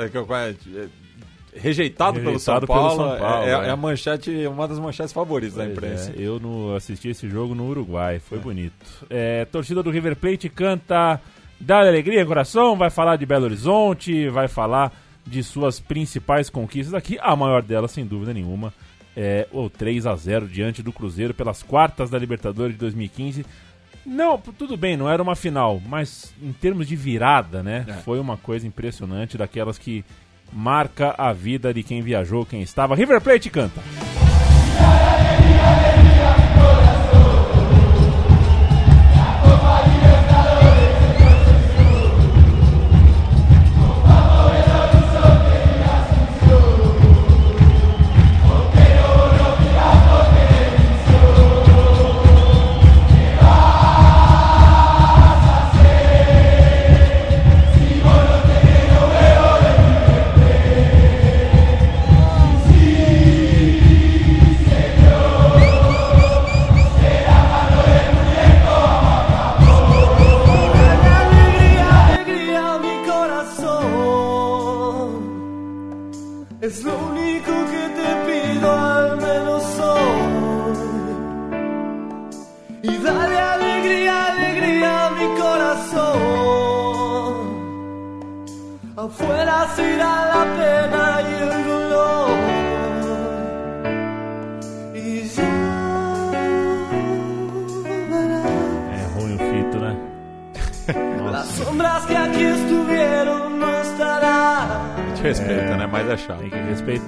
[1.56, 4.80] É, rejeitado, rejeitado pelo São Paulo, São Paulo é, é, é, a manchete, uma das
[4.80, 6.12] manchetes favoritas pois da imprensa.
[6.12, 8.42] É, eu no, assisti esse jogo no Uruguai, foi é.
[8.42, 9.06] bonito.
[9.10, 11.20] É, torcida do River Plate canta
[11.66, 14.92] Dá alegria, coração, vai falar de Belo Horizonte, vai falar
[15.26, 18.74] de suas principais conquistas aqui, a maior delas, sem dúvida nenhuma,
[19.16, 23.46] é o 3 a 0 diante do Cruzeiro pelas quartas da Libertadores de 2015.
[24.06, 27.86] Não, tudo bem, não era uma final, mas em termos de virada, né?
[27.88, 27.94] É.
[27.94, 30.04] Foi uma coisa impressionante, daquelas que
[30.54, 32.96] marca a vida de quem viajou, quem estava.
[32.96, 33.82] River Plate canta.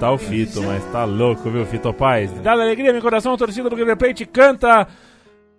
[0.06, 2.30] Respeitar o Fito, mas tá louco, viu, Fito Paz?
[2.40, 4.86] Dá alegria meu coração, a torcida do River Plate canta.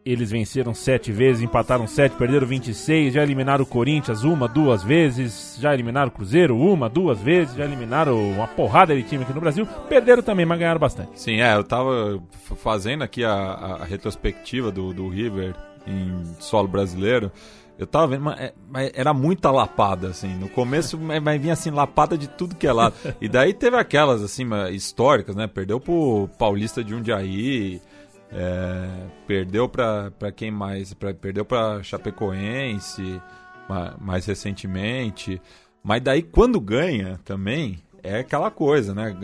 [0.06, 5.58] Eles venceram sete vezes, empataram sete, perderam 26, já eliminaram o Corinthians uma, duas vezes,
[5.60, 9.42] já eliminaram o Cruzeiro uma, duas vezes, já eliminaram uma porrada de time aqui no
[9.42, 11.20] Brasil, perderam também, mas ganharam bastante.
[11.20, 12.24] Sim, é, eu tava
[12.56, 15.54] fazendo aqui a, a retrospectiva do, do River
[15.86, 17.30] em solo brasileiro.
[17.78, 20.34] Eu tava vendo, mas, é, mas, era muita lapada, assim.
[20.36, 22.96] No começo, mas vinha assim, lapada de tudo que é lado.
[23.22, 25.48] E daí teve aquelas, assim, históricas, né?
[25.48, 27.82] Perdeu pro Paulista de Jundiaí,
[28.32, 28.90] é,
[29.28, 30.94] perdeu para quem mais?
[30.94, 33.22] Pra, perdeu para Chapecoense
[34.00, 35.42] mais recentemente.
[35.84, 39.16] Mas daí quando ganha também é aquela coisa, né?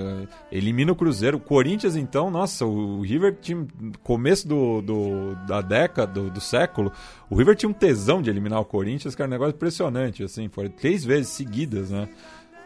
[0.52, 1.38] Elimina o Cruzeiro.
[1.38, 3.66] O Corinthians, então, nossa, o River tinha.
[4.04, 6.92] Começo do, do da década, do, do, século,
[7.30, 10.70] o River tinha um tesão de eliminar o Corinthians, era um negócio impressionante, assim, foi
[10.70, 12.10] três vezes seguidas, né?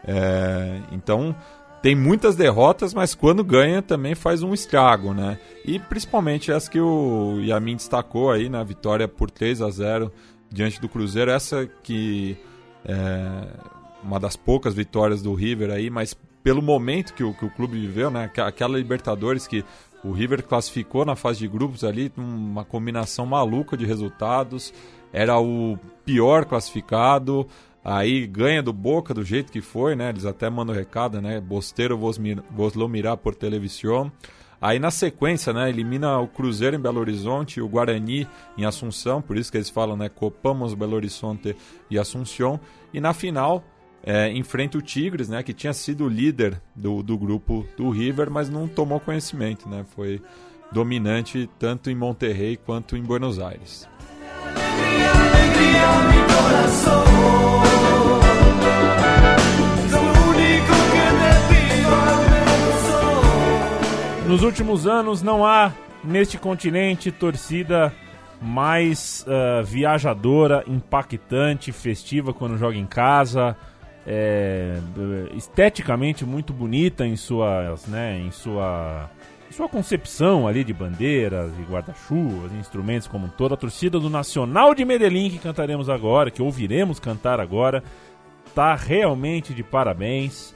[0.04, 1.34] É, então,
[1.82, 5.38] tem muitas derrotas, mas quando ganha também faz um estrago, né?
[5.64, 10.12] E principalmente essa que o Yamin destacou aí na vitória por 3 a 0
[10.50, 12.36] diante do Cruzeiro, essa que
[12.84, 13.77] é
[14.08, 17.78] uma das poucas vitórias do River aí, mas pelo momento que o, que o clube
[17.78, 18.30] viveu, né?
[18.38, 19.64] Aquela Libertadores que
[20.02, 24.72] o River classificou na fase de grupos ali, uma combinação maluca de resultados,
[25.12, 27.46] era o pior classificado,
[27.84, 30.10] Aí ganha do Boca do jeito que foi, né?
[30.10, 31.40] Eles até mandam recado, né?
[31.40, 32.18] Bosteiro vos,
[32.74, 34.12] lo mirar por televisão.
[34.60, 38.26] Aí na sequência, né, elimina o Cruzeiro em Belo Horizonte, o Guarani
[38.58, 41.56] em Assunção, por isso que eles falam, né, Copamos Belo Horizonte
[41.88, 42.58] e Assunção.
[42.92, 43.64] E na final,
[44.02, 48.30] é, enfrenta o Tigres, né, que tinha sido o líder do, do grupo do River,
[48.30, 50.20] mas não tomou conhecimento, né, foi
[50.70, 53.88] dominante tanto em Monterrey quanto em Buenos Aires.
[54.54, 55.88] Alegria,
[64.28, 65.72] Nos últimos anos não há
[66.04, 67.90] neste continente torcida
[68.42, 73.56] mais uh, viajadora, impactante, festiva quando joga em casa,
[74.10, 74.78] é,
[75.36, 79.10] esteticamente muito bonita em suas, né, em sua,
[79.50, 83.52] sua concepção ali de bandeiras e guarda-chuvas, instrumentos como um todo.
[83.52, 87.84] A torcida do Nacional de Medellín que cantaremos agora, que ouviremos cantar agora,
[88.54, 90.54] tá realmente de parabéns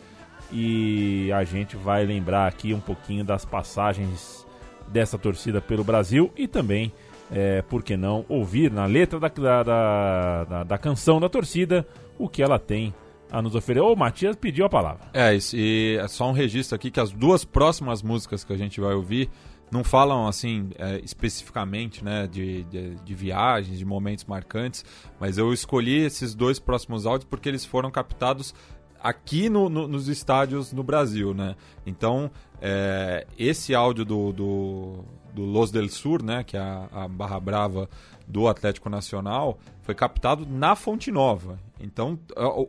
[0.51, 4.47] e a gente vai lembrar aqui um pouquinho das passagens
[4.89, 6.91] dessa torcida pelo Brasil e também,
[7.31, 11.87] é, por que não, ouvir na letra da, da, da, da canção da torcida
[12.19, 12.95] o que ela tem
[13.33, 13.85] a nos oferecer.
[13.85, 15.07] O Matias pediu a palavra.
[15.15, 18.57] É, isso, e é só um registro aqui que as duas próximas músicas que a
[18.57, 19.31] gente vai ouvir
[19.71, 24.85] não falam assim é, especificamente né, de, de, de, viagens, de momentos marcantes,
[25.19, 28.55] mas eu escolhi esses dois próximos áudios porque eles foram captados
[29.03, 31.57] aqui no, no, nos estádios no Brasil, né?
[31.85, 32.31] Então,
[32.61, 35.05] é, esse áudio do, do,
[35.35, 37.89] do, Los del Sur, né, que é a, a, Barra Brava
[38.33, 41.59] do Atlético Nacional, foi captado na Fonte Nova.
[41.79, 42.19] Então,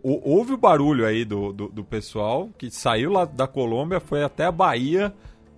[0.03, 4.43] houve o barulho aí do, do, do pessoal que saiu lá da Colômbia, foi até
[4.43, 5.13] a Bahia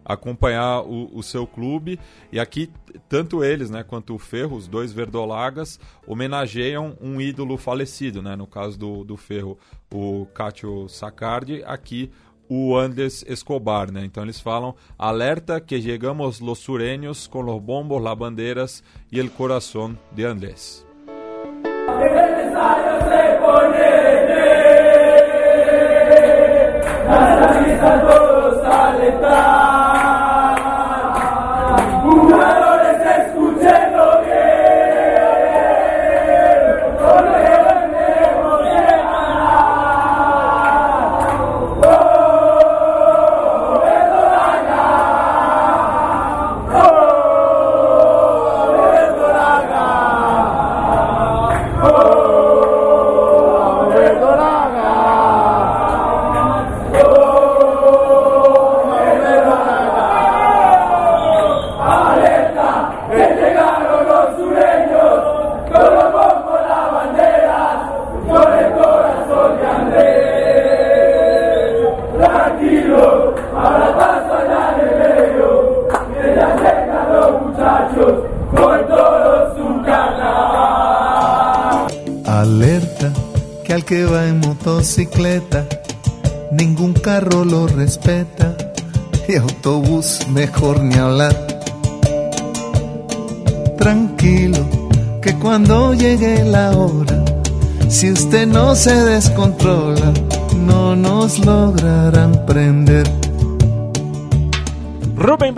[0.06, 1.99] acompanhar o, o, seu clube.
[2.32, 2.72] E aqui,
[3.10, 8.22] tanto eles né, quanto o Ferro, os dois verdolagas, homenageiam um ídolo falecido.
[8.22, 8.36] Né?
[8.36, 9.58] No caso do, do Ferro,
[9.91, 12.12] o Cátio Sacardi, aqui
[12.50, 13.91] o Andes Escobar.
[13.91, 14.06] Né?
[14.06, 19.32] Então eles falam: alerta que chegamos los sureños con los bombos, las banderas y el
[19.32, 20.86] corazón de Andrés.
[28.08, 28.62] todos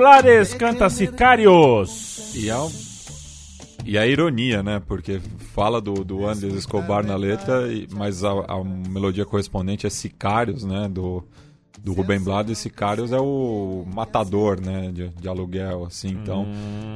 [0.08, 2.34] Blades canta Sicários.
[2.34, 2.66] E, a,
[3.86, 4.82] e a ironia, né?
[4.88, 5.20] Porque
[5.53, 10.88] fala do, do Andres Escobar na letra, mas a, a melodia correspondente é Sicários, né?
[10.88, 11.26] Do,
[11.78, 16.87] do Rubem Blades, Sicários é o matador, né, de, de aluguel, assim, então hum.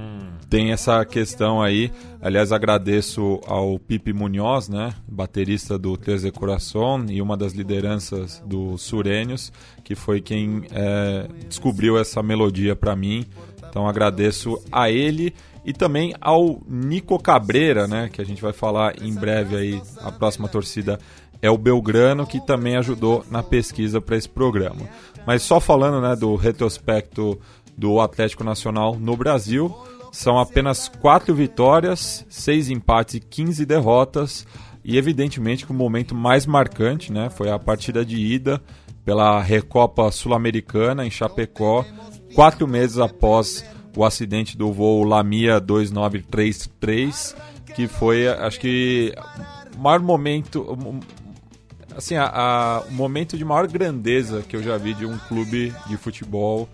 [0.51, 1.89] Tem essa questão aí.
[2.21, 8.77] Aliás, agradeço ao Pipe Munhoz, né, baterista do Treze Coração e uma das lideranças do
[8.77, 9.49] Surênios,
[9.81, 13.25] que foi quem é, descobriu essa melodia para mim.
[13.69, 15.33] Então agradeço a ele
[15.63, 20.11] e também ao Nico Cabreira, né, que a gente vai falar em breve aí, a
[20.11, 20.99] próxima torcida
[21.41, 24.81] é o Belgrano, que também ajudou na pesquisa para esse programa.
[25.25, 27.39] Mas só falando né, do retrospecto
[27.77, 29.73] do Atlético Nacional no Brasil,
[30.11, 34.45] são apenas quatro vitórias, seis empates e 15 derrotas.
[34.83, 38.61] E evidentemente que o momento mais marcante né, foi a partida de ida
[39.05, 41.85] pela Recopa Sul-Americana em Chapecó,
[42.35, 43.63] quatro meses após
[43.95, 47.35] o acidente do voo Lamia 2933,
[47.75, 49.13] que foi, acho que,
[49.75, 50.77] o maior momento,
[51.95, 55.73] assim, a, a, o momento de maior grandeza que eu já vi de um clube
[55.87, 56.69] de futebol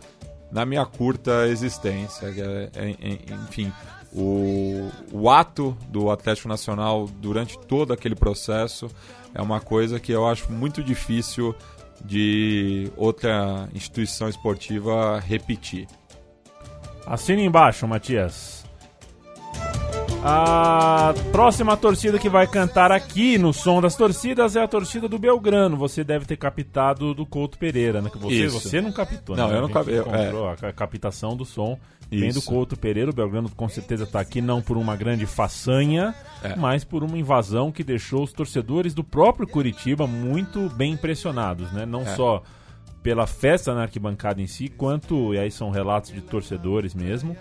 [0.51, 2.27] na minha curta existência.
[2.27, 3.71] É, é, é, enfim,
[4.13, 8.89] o, o ato do Atlético Nacional durante todo aquele processo
[9.33, 11.55] é uma coisa que eu acho muito difícil
[12.03, 15.87] de outra instituição esportiva repetir.
[17.05, 18.56] Assina embaixo, Matias.
[20.23, 25.17] A próxima torcida que vai cantar aqui no som das torcidas é a torcida do
[25.19, 25.77] Belgrano.
[25.77, 28.09] Você deve ter captado do Couto Pereira, né?
[28.09, 29.57] Que você, você não captou, não, né?
[29.57, 29.99] eu não captei.
[29.99, 30.67] É.
[30.67, 31.79] A captação do som
[32.11, 32.21] Isso.
[32.21, 33.11] vem do Couto Pereira.
[33.11, 36.13] O Belgrano com certeza está aqui não por uma grande façanha,
[36.43, 36.55] é.
[36.55, 41.85] mas por uma invasão que deixou os torcedores do próprio Curitiba muito bem impressionados, né?
[41.85, 42.15] Não é.
[42.15, 42.43] só
[43.07, 47.37] pela festa na arquibancada em si, quanto, e aí são relatos de torcedores mesmo,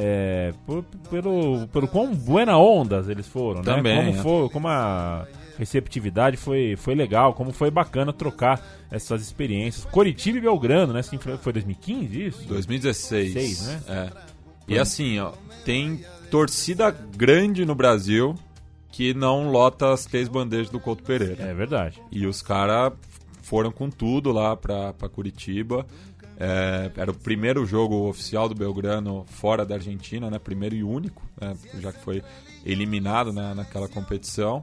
[0.00, 3.64] é, por, pelo, pelo quão buena ondas eles foram, né?
[3.64, 4.22] Também, como, é.
[4.22, 5.26] foi, como a
[5.58, 9.84] receptividade foi, foi legal, como foi bacana trocar essas experiências.
[9.86, 11.02] Coritiba e Belgrano, né?
[11.40, 12.46] Foi 2015 isso?
[12.46, 13.32] 2016.
[13.32, 13.80] 6, né?
[13.88, 14.10] É.
[14.68, 15.32] E assim, ó,
[15.64, 18.36] tem torcida grande no Brasil
[18.92, 21.42] que não lota as três bandejas do Couto Pereira.
[21.42, 22.00] É verdade.
[22.12, 22.92] E os caras
[23.42, 25.84] foram com tudo lá pra, pra Curitiba.
[26.40, 30.38] É, era o primeiro jogo oficial do Belgrano fora da Argentina, né?
[30.38, 31.56] primeiro e único, né?
[31.80, 32.22] já que foi
[32.64, 34.62] eliminado na, naquela competição.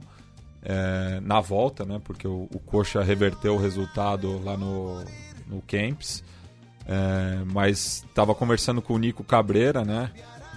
[0.68, 2.00] É, na volta, né?
[2.02, 5.04] porque o, o Coxa reverteu o resultado lá no,
[5.46, 6.24] no Camps.
[6.86, 10.10] É, mas estava conversando com o Nico Cabreira, né?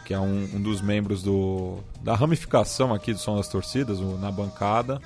[0.06, 4.18] que é um, um, dos membros do, da ramificação aqui do Som das Torcidas, o,
[4.18, 5.02] na bancada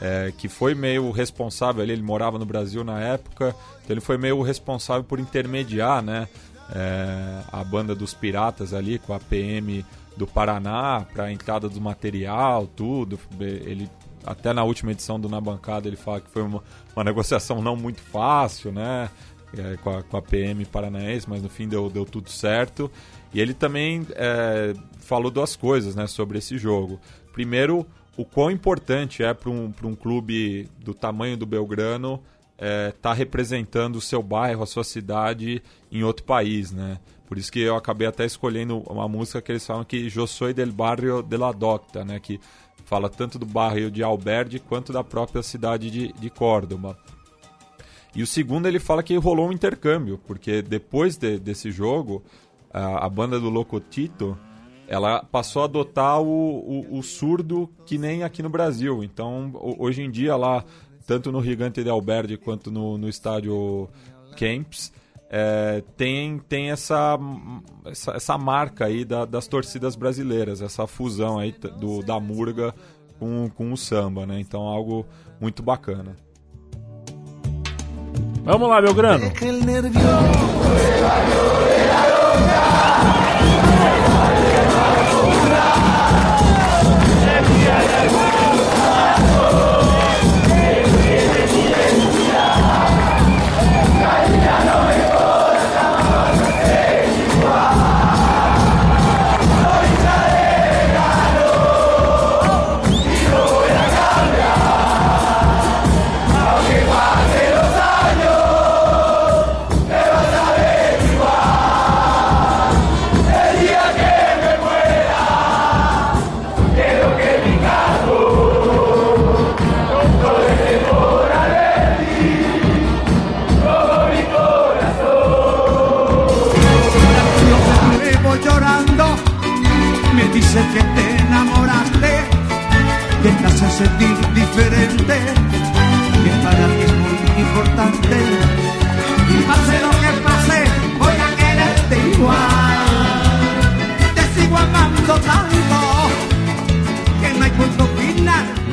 [0.00, 4.16] é, que foi meio responsável ali, ele morava no Brasil na época, então ele foi
[4.16, 6.28] meio responsável por intermediar, né?
[6.72, 9.84] É, a banda dos piratas ali com a PM
[10.16, 13.18] do Paraná para a entrada do material, tudo.
[13.40, 13.90] Ele
[14.24, 16.62] até na última edição do Na Bancada ele fala que foi uma,
[16.94, 19.10] uma negociação não muito fácil, né?
[19.56, 22.88] É, com, a, com, a, PM paranaense, mas no fim deu, deu tudo certo.
[23.34, 27.00] E ele também é, falou duas coisas né, sobre esse jogo.
[27.32, 27.84] Primeiro,
[28.20, 33.14] o quão importante é para um, um clube do tamanho do Belgrano estar é, tá
[33.14, 36.98] representando o seu bairro, a sua cidade em outro país, né?
[37.26, 40.52] Por isso que eu acabei até escolhendo uma música que eles falam que Eu sou
[40.52, 42.20] del barrio de la Docta, né?
[42.20, 42.38] Que
[42.84, 46.98] fala tanto do bairro de Alberdi quanto da própria cidade de, de Córdoba.
[48.14, 52.22] E o segundo ele fala que rolou um intercâmbio, porque depois de, desse jogo,
[52.70, 54.36] a, a banda do Locotito
[54.90, 59.04] ela passou a adotar o, o, o, surdo que nem aqui no Brasil.
[59.04, 60.64] Então, hoje em dia, lá,
[61.06, 63.88] tanto no Gigante de Alberdi quanto no, no estádio
[64.36, 64.92] Camps,
[65.30, 67.16] é, tem, tem essa,
[67.86, 72.74] essa, essa marca aí da, das torcidas brasileiras, essa fusão aí do, da murga
[73.16, 74.40] com, com o samba, né?
[74.40, 75.06] Então, algo
[75.40, 76.16] muito bacana.
[78.44, 79.30] Vamos lá, meu grano.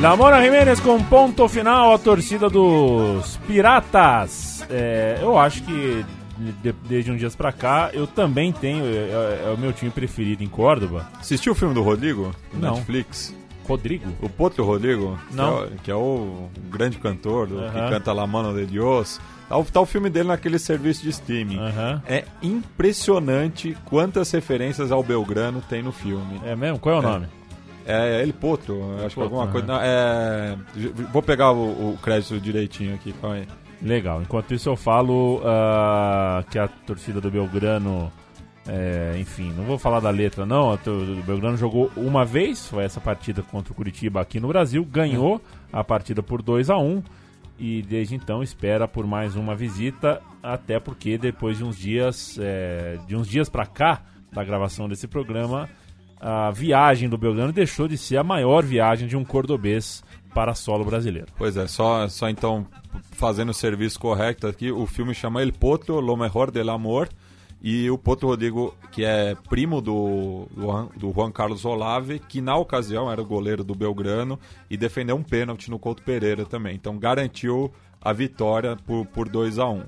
[0.08, 0.16] Final.
[0.16, 4.64] Lamora Jimenez com ponto final, a torcida dos Piratas.
[4.70, 6.04] É, eu acho que
[6.62, 9.90] de, desde um dias pra cá, eu também tenho, é, é, é, o meu time
[9.90, 11.08] preferido em Córdoba.
[11.18, 12.34] Assistiu o filme do Rodrigo?
[12.54, 12.74] Não.
[12.74, 13.34] Netflix?
[13.66, 14.10] Rodrigo?
[14.22, 15.18] O Potro Rodrigo?
[15.30, 15.58] Não.
[15.58, 19.20] Que é, que é o grande cantor do, que canta La Mano de Dios.
[19.46, 21.58] Tá o, tá o filme dele naquele serviço de streaming.
[22.06, 26.40] É impressionante quantas referências ao Belgrano tem no filme.
[26.44, 26.78] É mesmo?
[26.78, 27.26] Qual é o nome?
[27.88, 29.66] É, ele Potro, acho que alguma coisa.
[29.66, 30.58] Não, é,
[31.10, 33.48] vou pegar o, o crédito direitinho aqui, calma aí.
[33.80, 34.20] Legal.
[34.20, 38.12] Enquanto isso eu falo uh, que a torcida do Belgrano,
[38.66, 43.00] é, enfim, não vou falar da letra não, o Belgrano jogou uma vez, foi essa
[43.00, 45.40] partida contra o Curitiba aqui no Brasil, ganhou
[45.72, 47.02] a partida por 2 a 1
[47.58, 52.98] e desde então espera por mais uma visita, até porque depois de uns dias, é,
[53.06, 55.68] de uns dias para cá da gravação desse programa,
[56.20, 60.02] a viagem do Belgrano deixou de ser a maior viagem de um cordobês
[60.34, 61.28] para solo brasileiro.
[61.36, 62.66] Pois é, só, só então
[63.12, 67.08] fazendo o serviço correto aqui, o filme chama El Potro, Lo Mejor del Amor,
[67.60, 70.46] e o Potro Rodrigo, que é primo do,
[70.96, 74.38] do, Juan Carlos Olave, que na ocasião era o goleiro do Belgrano
[74.70, 76.76] e defendeu um pênalti no Couto Pereira também.
[76.76, 79.82] Então garantiu a vitória por, por 2 a 1 um.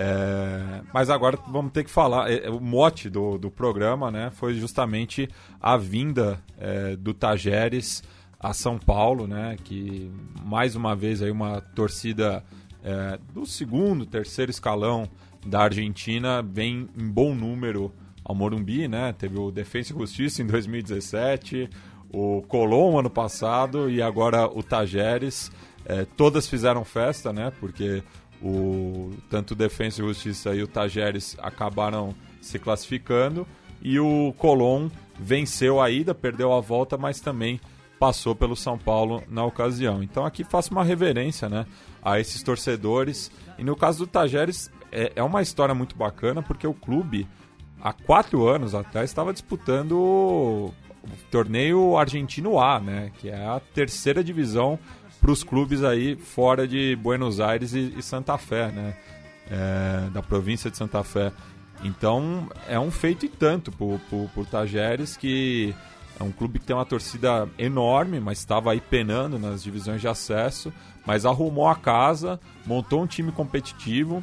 [0.00, 2.30] É, mas agora vamos ter que falar.
[2.30, 5.28] É, o mote do, do programa né, foi justamente
[5.60, 8.04] a vinda é, do Tajeres
[8.38, 9.56] a São Paulo, né?
[9.64, 10.08] Que
[10.44, 12.44] mais uma vez aí uma torcida
[12.84, 15.08] é, do segundo, terceiro escalão
[15.44, 17.92] da Argentina vem em bom número
[18.24, 19.12] ao Morumbi, né?
[19.12, 21.68] Teve o Defensa e Justiça em 2017,
[22.12, 25.50] o Colom ano passado e agora o Tajeres.
[25.84, 27.50] É, todas fizeram festa, né?
[27.58, 28.04] Porque
[28.42, 33.46] o tanto Defensa e Justiça e o Tajeres acabaram se classificando
[33.82, 37.60] e o Colom venceu a ida, perdeu a volta, mas também
[37.98, 40.02] passou pelo São Paulo na ocasião.
[40.02, 41.66] Então aqui faço uma reverência né,
[42.02, 43.30] a esses torcedores.
[43.58, 47.26] E no caso do Tajeres, é, é uma história muito bacana porque o clube,
[47.80, 50.74] há quatro anos atrás, estava disputando o
[51.30, 54.78] torneio argentino A, né, que é a terceira divisão
[55.20, 58.96] para os clubes aí fora de Buenos Aires e, e Santa Fé, né,
[59.50, 61.32] é, da província de Santa Fé.
[61.82, 65.74] Então é um feito e tanto por, por, por Tajeres que
[66.18, 70.08] é um clube que tem uma torcida enorme, mas estava aí penando nas divisões de
[70.08, 70.72] acesso,
[71.06, 74.22] mas arrumou a casa, montou um time competitivo.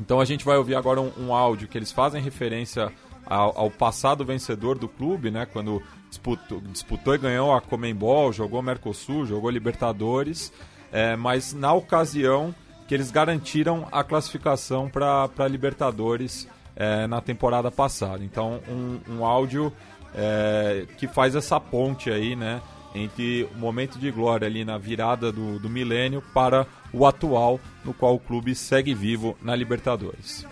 [0.00, 2.90] Então a gente vai ouvir agora um, um áudio que eles fazem referência
[3.26, 5.46] ao, ao, passado vencedor do clube, né?
[5.46, 10.52] Quando disputou, disputou e ganhou a Comembol, jogou Mercosul, jogou Libertadores,
[10.92, 12.54] é, mas na ocasião
[12.86, 18.24] que eles garantiram a classificação para Libertadores é, na temporada passada.
[18.24, 19.72] Então um, um áudio
[20.14, 22.60] é, que faz essa ponte aí, né?
[22.92, 27.94] Entre o momento de glória ali na virada do, do milênio para o atual, no
[27.94, 30.44] qual o clube segue vivo na Libertadores.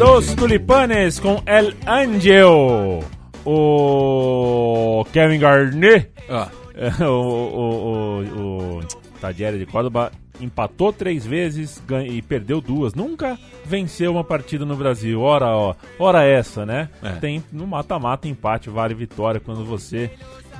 [0.00, 3.04] Los Tulipanes com El Angel.
[3.44, 6.48] O Kevin Garnett, ah.
[7.04, 8.80] o, o, o, o
[9.20, 12.94] Tadieri de Córdoba, empatou três vezes e perdeu duas.
[12.94, 15.20] Nunca venceu uma partida no Brasil.
[15.20, 16.88] Ora, ó, ora essa, né?
[17.02, 17.12] É.
[17.16, 20.10] Tem no mata-mata empate, vale vitória quando você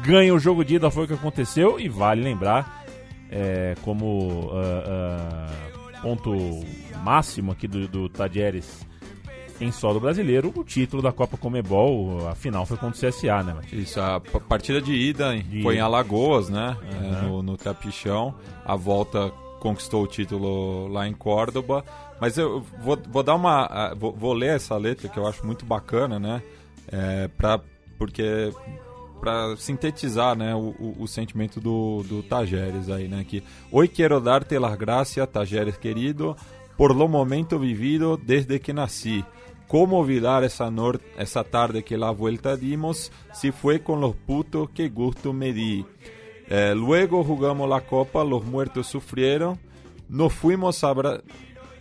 [0.05, 1.81] ganha o jogo de ida, foi o que aconteceu.
[1.81, 2.85] E vale lembrar,
[3.31, 6.37] é, como uh, uh, ponto
[7.03, 8.90] máximo aqui do, do Tadieres
[9.61, 13.55] em solo brasileiro, o título da Copa Comebol, a final foi contra o CSA, né,
[13.55, 13.83] Matias?
[13.83, 15.63] Isso, a partida de ida de...
[15.63, 17.19] foi em Alagoas, né, uhum.
[17.19, 18.35] é, no, no Capichão,
[18.65, 19.31] a volta
[19.61, 21.85] conquistou o título lá em Córdoba,
[22.21, 25.67] mas eu vou, vou dar uma, vou, vou ler essa letra que eu acho muito
[25.67, 26.43] bacana, né,
[26.91, 27.61] é, pra,
[27.99, 28.51] porque
[29.21, 33.23] para sintetizar né, o, o, o, sentimento do, do Tajeres aí, né?
[33.29, 36.35] Que Hoy quero darte las gracias, Tajeres querido,
[36.77, 39.23] por lo momento vivido desde que nasci.
[39.71, 40.69] ¿Cómo olvidar esa,
[41.17, 45.87] esa tarde que la vuelta dimos si fue con los putos que gusto me di?
[46.49, 49.61] Eh, luego jugamos la copa, los muertos sufrieron,
[50.09, 50.93] nos fuimos a,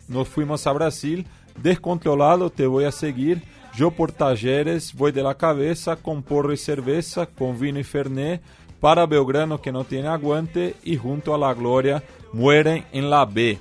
[0.07, 1.25] nos fuimos a Brasil,
[1.59, 3.41] descontrolado te voy a seguir,
[3.75, 8.43] yo por talleres voy de la cabeza con porro y cerveza, con vino y fernet,
[8.79, 13.57] para Belgrano que no tiene aguante y junto a la gloria mueren en la B.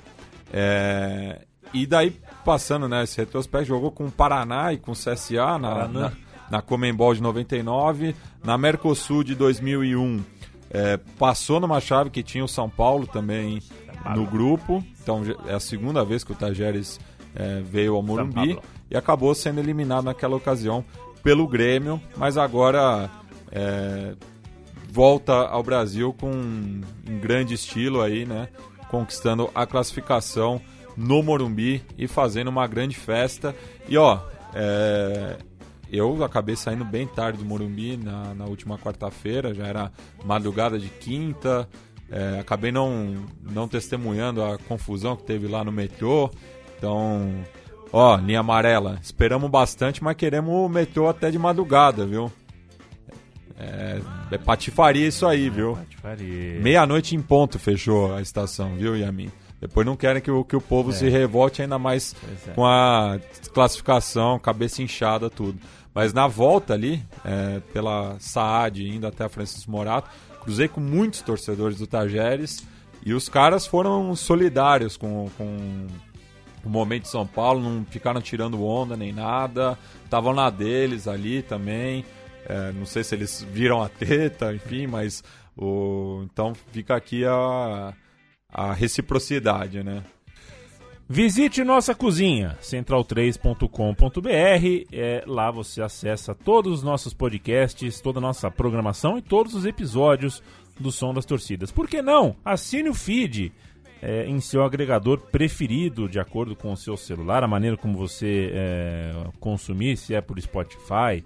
[0.53, 2.19] É, e daí,
[2.49, 6.11] passando né, esse retrospecto, jogou com o Paraná e com o CSA na, na,
[6.49, 10.23] na Comembol de 99, na Mercosul de 2001.
[10.71, 13.61] É, passou numa chave que tinha o São Paulo também
[14.15, 16.99] no grupo, então é a segunda vez que o Tajeres
[17.35, 18.57] é, veio ao Morumbi
[18.89, 20.83] e acabou sendo eliminado naquela ocasião
[21.21, 23.11] pelo Grêmio, mas agora
[23.51, 24.15] é,
[24.89, 28.47] volta ao Brasil com um, um grande estilo aí, né?
[28.89, 30.59] conquistando a classificação
[30.99, 33.55] no Morumbi e fazendo uma grande festa.
[33.87, 34.19] E ó,
[34.53, 35.37] é,
[35.89, 39.91] eu acabei saindo bem tarde do Morumbi na, na última quarta-feira, já era
[40.25, 41.67] madrugada de quinta.
[42.11, 46.29] É, acabei não, não testemunhando a confusão que teve lá no metrô.
[46.77, 47.45] Então,
[47.93, 52.29] ó, linha amarela, esperamos bastante, mas queremos o metrô até de madrugada, viu?
[53.57, 55.75] É, é patifaria isso aí, viu?
[55.75, 56.59] Patifaria.
[56.59, 59.31] Meia-noite em ponto fechou a estação, viu, Yamin?
[59.59, 60.93] Depois não querem que o, que o povo é.
[60.93, 62.15] se revolte ainda mais
[62.47, 62.51] é.
[62.51, 63.19] com a
[63.53, 65.59] classificação, cabeça inchada, tudo.
[65.93, 70.09] Mas na volta ali, é, pela Saad, indo até a Francisco Morato,
[70.41, 72.65] cruzei com muitos torcedores do Tajeres
[73.05, 75.87] e os caras foram solidários com, com
[76.63, 81.41] o momento de São Paulo, não ficaram tirando onda nem nada, estavam na deles ali
[81.41, 82.05] também.
[82.45, 85.23] É, não sei se eles viram a teta, enfim, mas
[85.57, 87.93] o, então fica aqui a,
[88.49, 90.03] a reciprocidade, né?
[91.11, 94.87] Visite nossa cozinha, central3.com.br.
[94.91, 99.65] É, lá você acessa todos os nossos podcasts, toda a nossa programação e todos os
[99.65, 100.43] episódios
[100.79, 101.71] do Som das Torcidas.
[101.71, 102.35] Por que não?
[102.45, 103.51] Assine o feed
[104.01, 108.51] é, em seu agregador preferido, de acordo com o seu celular, a maneira como você
[108.53, 111.23] é, consumir, se é por Spotify,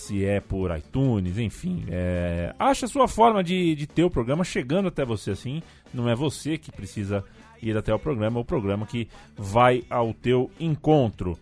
[0.00, 1.84] se é por iTunes, enfim.
[1.88, 5.62] É, acha a sua forma de, de ter o programa chegando até você assim.
[5.92, 7.24] Não é você que precisa
[7.62, 11.38] ir até o programa, é o programa que vai ao teu encontro.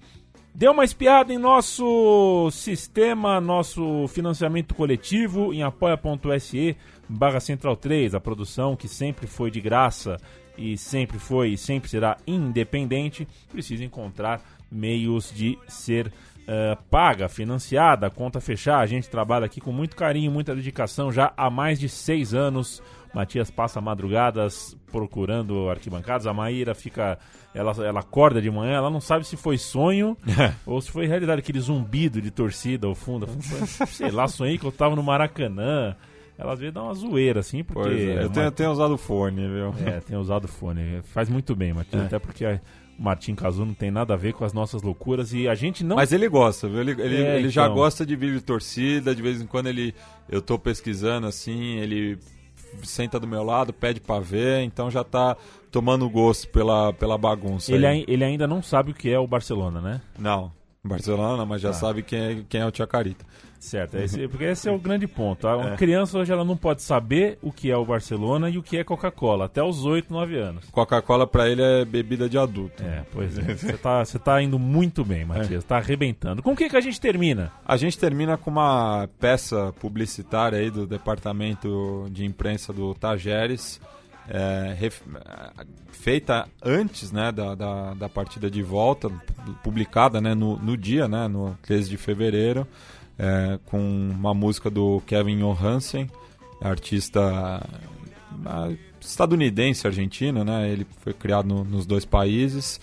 [0.55, 6.77] Dê uma espiada em nosso sistema, nosso financiamento coletivo em apoia.se
[7.09, 10.17] barra central 3, a produção que sempre foi de graça
[10.57, 16.13] e sempre foi e sempre será independente, precisa encontrar meios de ser
[16.49, 18.79] uh, paga, financiada, conta fechar.
[18.79, 22.83] A gente trabalha aqui com muito carinho, muita dedicação já há mais de seis anos.
[23.15, 26.27] Matias passa madrugadas procurando arquibancadas.
[26.27, 27.19] A Maíra fica.
[27.55, 30.17] Ela, ela acorda de manhã, ela não sabe se foi sonho
[30.67, 31.41] ou se foi realidade.
[31.41, 33.27] Aquele zumbido de torcida ao fundo.
[33.87, 35.97] Sei lá, sonhei que eu tava no Maracanã.
[36.37, 37.89] Ela às vezes dá uma zoeira, assim, porque.
[37.89, 39.75] É, eu, tenho, eu tenho usado fone, viu?
[39.85, 41.03] É, tenho usado fone.
[41.03, 42.03] Faz muito bem, Matias.
[42.03, 42.07] É.
[42.07, 42.61] Até porque
[42.99, 45.97] Martin Cazu não tem nada a ver com as nossas loucuras e a gente não.
[45.97, 46.81] Mas ele gosta, viu?
[46.81, 47.51] Ele, ele, é, ele então...
[47.51, 49.95] já gosta de viver torcida, de vez em quando ele.
[50.29, 52.19] Eu tô pesquisando assim, ele
[52.83, 55.37] senta do meu lado, pede pra ver, então já tá
[55.71, 57.73] tomando gosto pela, pela bagunça.
[57.73, 60.01] Ele, ele ainda não sabe o que é o Barcelona, né?
[60.19, 60.53] Não.
[60.85, 61.75] Barcelona, mas já ah.
[61.75, 63.25] sabe quem é, quem é o Chacarita.
[63.59, 65.47] Certo, é esse, porque esse é o grande ponto.
[65.49, 65.77] A é.
[65.77, 68.85] criança hoje ela não pode saber o que é o Barcelona e o que é
[68.85, 70.65] Coca-Cola, até os 8, 9 anos.
[70.71, 72.83] Coca-Cola para ele é bebida de adulto.
[72.83, 73.55] É, pois é.
[73.55, 75.67] Você tá, você tá indo muito bem, Matias, é.
[75.67, 76.43] tá arrebentando.
[76.43, 77.53] Com o que, que a gente termina?
[77.67, 83.81] A gente termina com uma peça publicitária aí do departamento de imprensa do Tajeres,
[84.29, 85.01] é, ref,
[85.91, 89.11] feita antes né, da, da, da, partida de volta,
[89.63, 92.67] publicada né, no, no dia, né, no 13 de fevereiro,
[93.19, 96.09] é, com uma música do Kevin Johansen,
[96.61, 97.67] artista
[99.01, 102.81] estadunidense, argentino, né, ele foi criado no, nos dois países.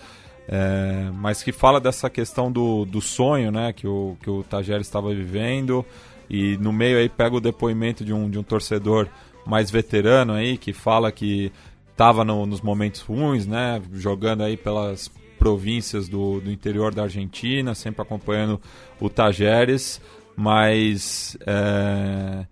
[0.47, 4.81] É, mas que fala dessa questão do, do sonho né, que o, que o Tagere
[4.81, 5.83] estava vivendo
[6.29, 9.07] e no meio aí pega o depoimento de um, de um torcedor
[9.45, 11.51] mais veterano aí, que fala que
[11.91, 13.81] estava no, nos momentos ruins, né?
[13.93, 18.59] Jogando aí pelas províncias do, do interior da Argentina, sempre acompanhando
[18.99, 20.01] o Tajeres,
[20.35, 22.45] mas é,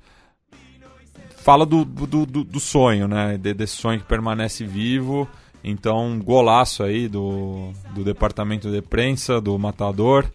[1.38, 3.38] fala do, do, do, do, sonho, né?
[3.38, 5.28] De, desse sonho que permanece vivo.
[5.64, 10.26] Então, golaço aí do, do departamento de prensa, do Matador.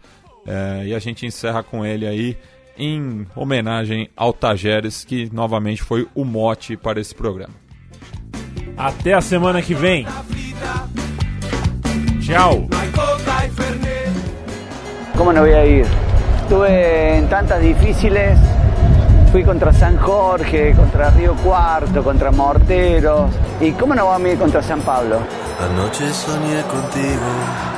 [0.47, 2.37] É, e a gente encerra com ele aí
[2.77, 7.55] em homenagem ao Tajeres, que novamente foi o mote para esse programa.
[8.77, 10.07] Até a semana que vem.
[12.21, 12.69] Tchau.
[15.19, 16.08] ¿Cómo no voy a ir?
[16.49, 18.39] Estuve en tantas difíciles.
[19.31, 23.31] Fui contra San Jorge, contra Río Cuarto, contra Morteros.
[23.61, 25.19] ¿Y cómo no voy a ir contra San Pablo?
[25.61, 27.69] Anoche soñé contigo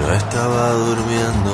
[0.00, 1.52] no estaba durmiendo.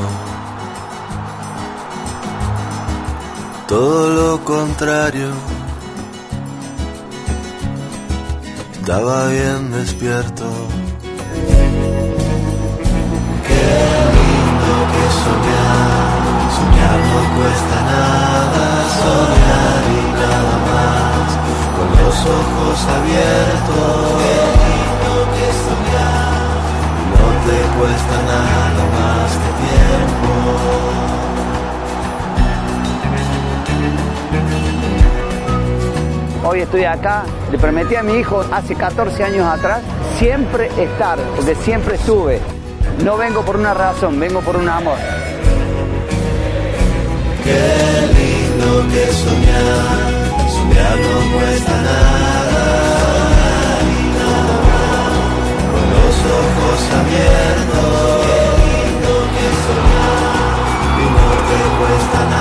[3.67, 5.31] Todo lo contrario,
[8.79, 10.45] estaba bien despierto.
[13.67, 13.83] Qué
[14.17, 16.21] lindo que soñar,
[16.57, 18.67] soñar no cuesta nada,
[19.03, 21.29] soñar y nada más,
[21.77, 24.07] con los ojos abiertos.
[27.47, 30.31] te cuesta nada más que tiempo.
[36.49, 39.83] Hoy estoy acá, le prometí a mi hijo hace 14 años atrás
[40.19, 42.56] siempre estar, porque siempre estuve.
[43.05, 44.99] No vengo por una razón, vengo por un amor.
[47.45, 52.27] Qué lindo que soñar, soñar no cuesta nada.
[55.73, 60.57] con los ojos abiertos, qué lindo que soñar,
[60.99, 62.36] y no te cuesta nada.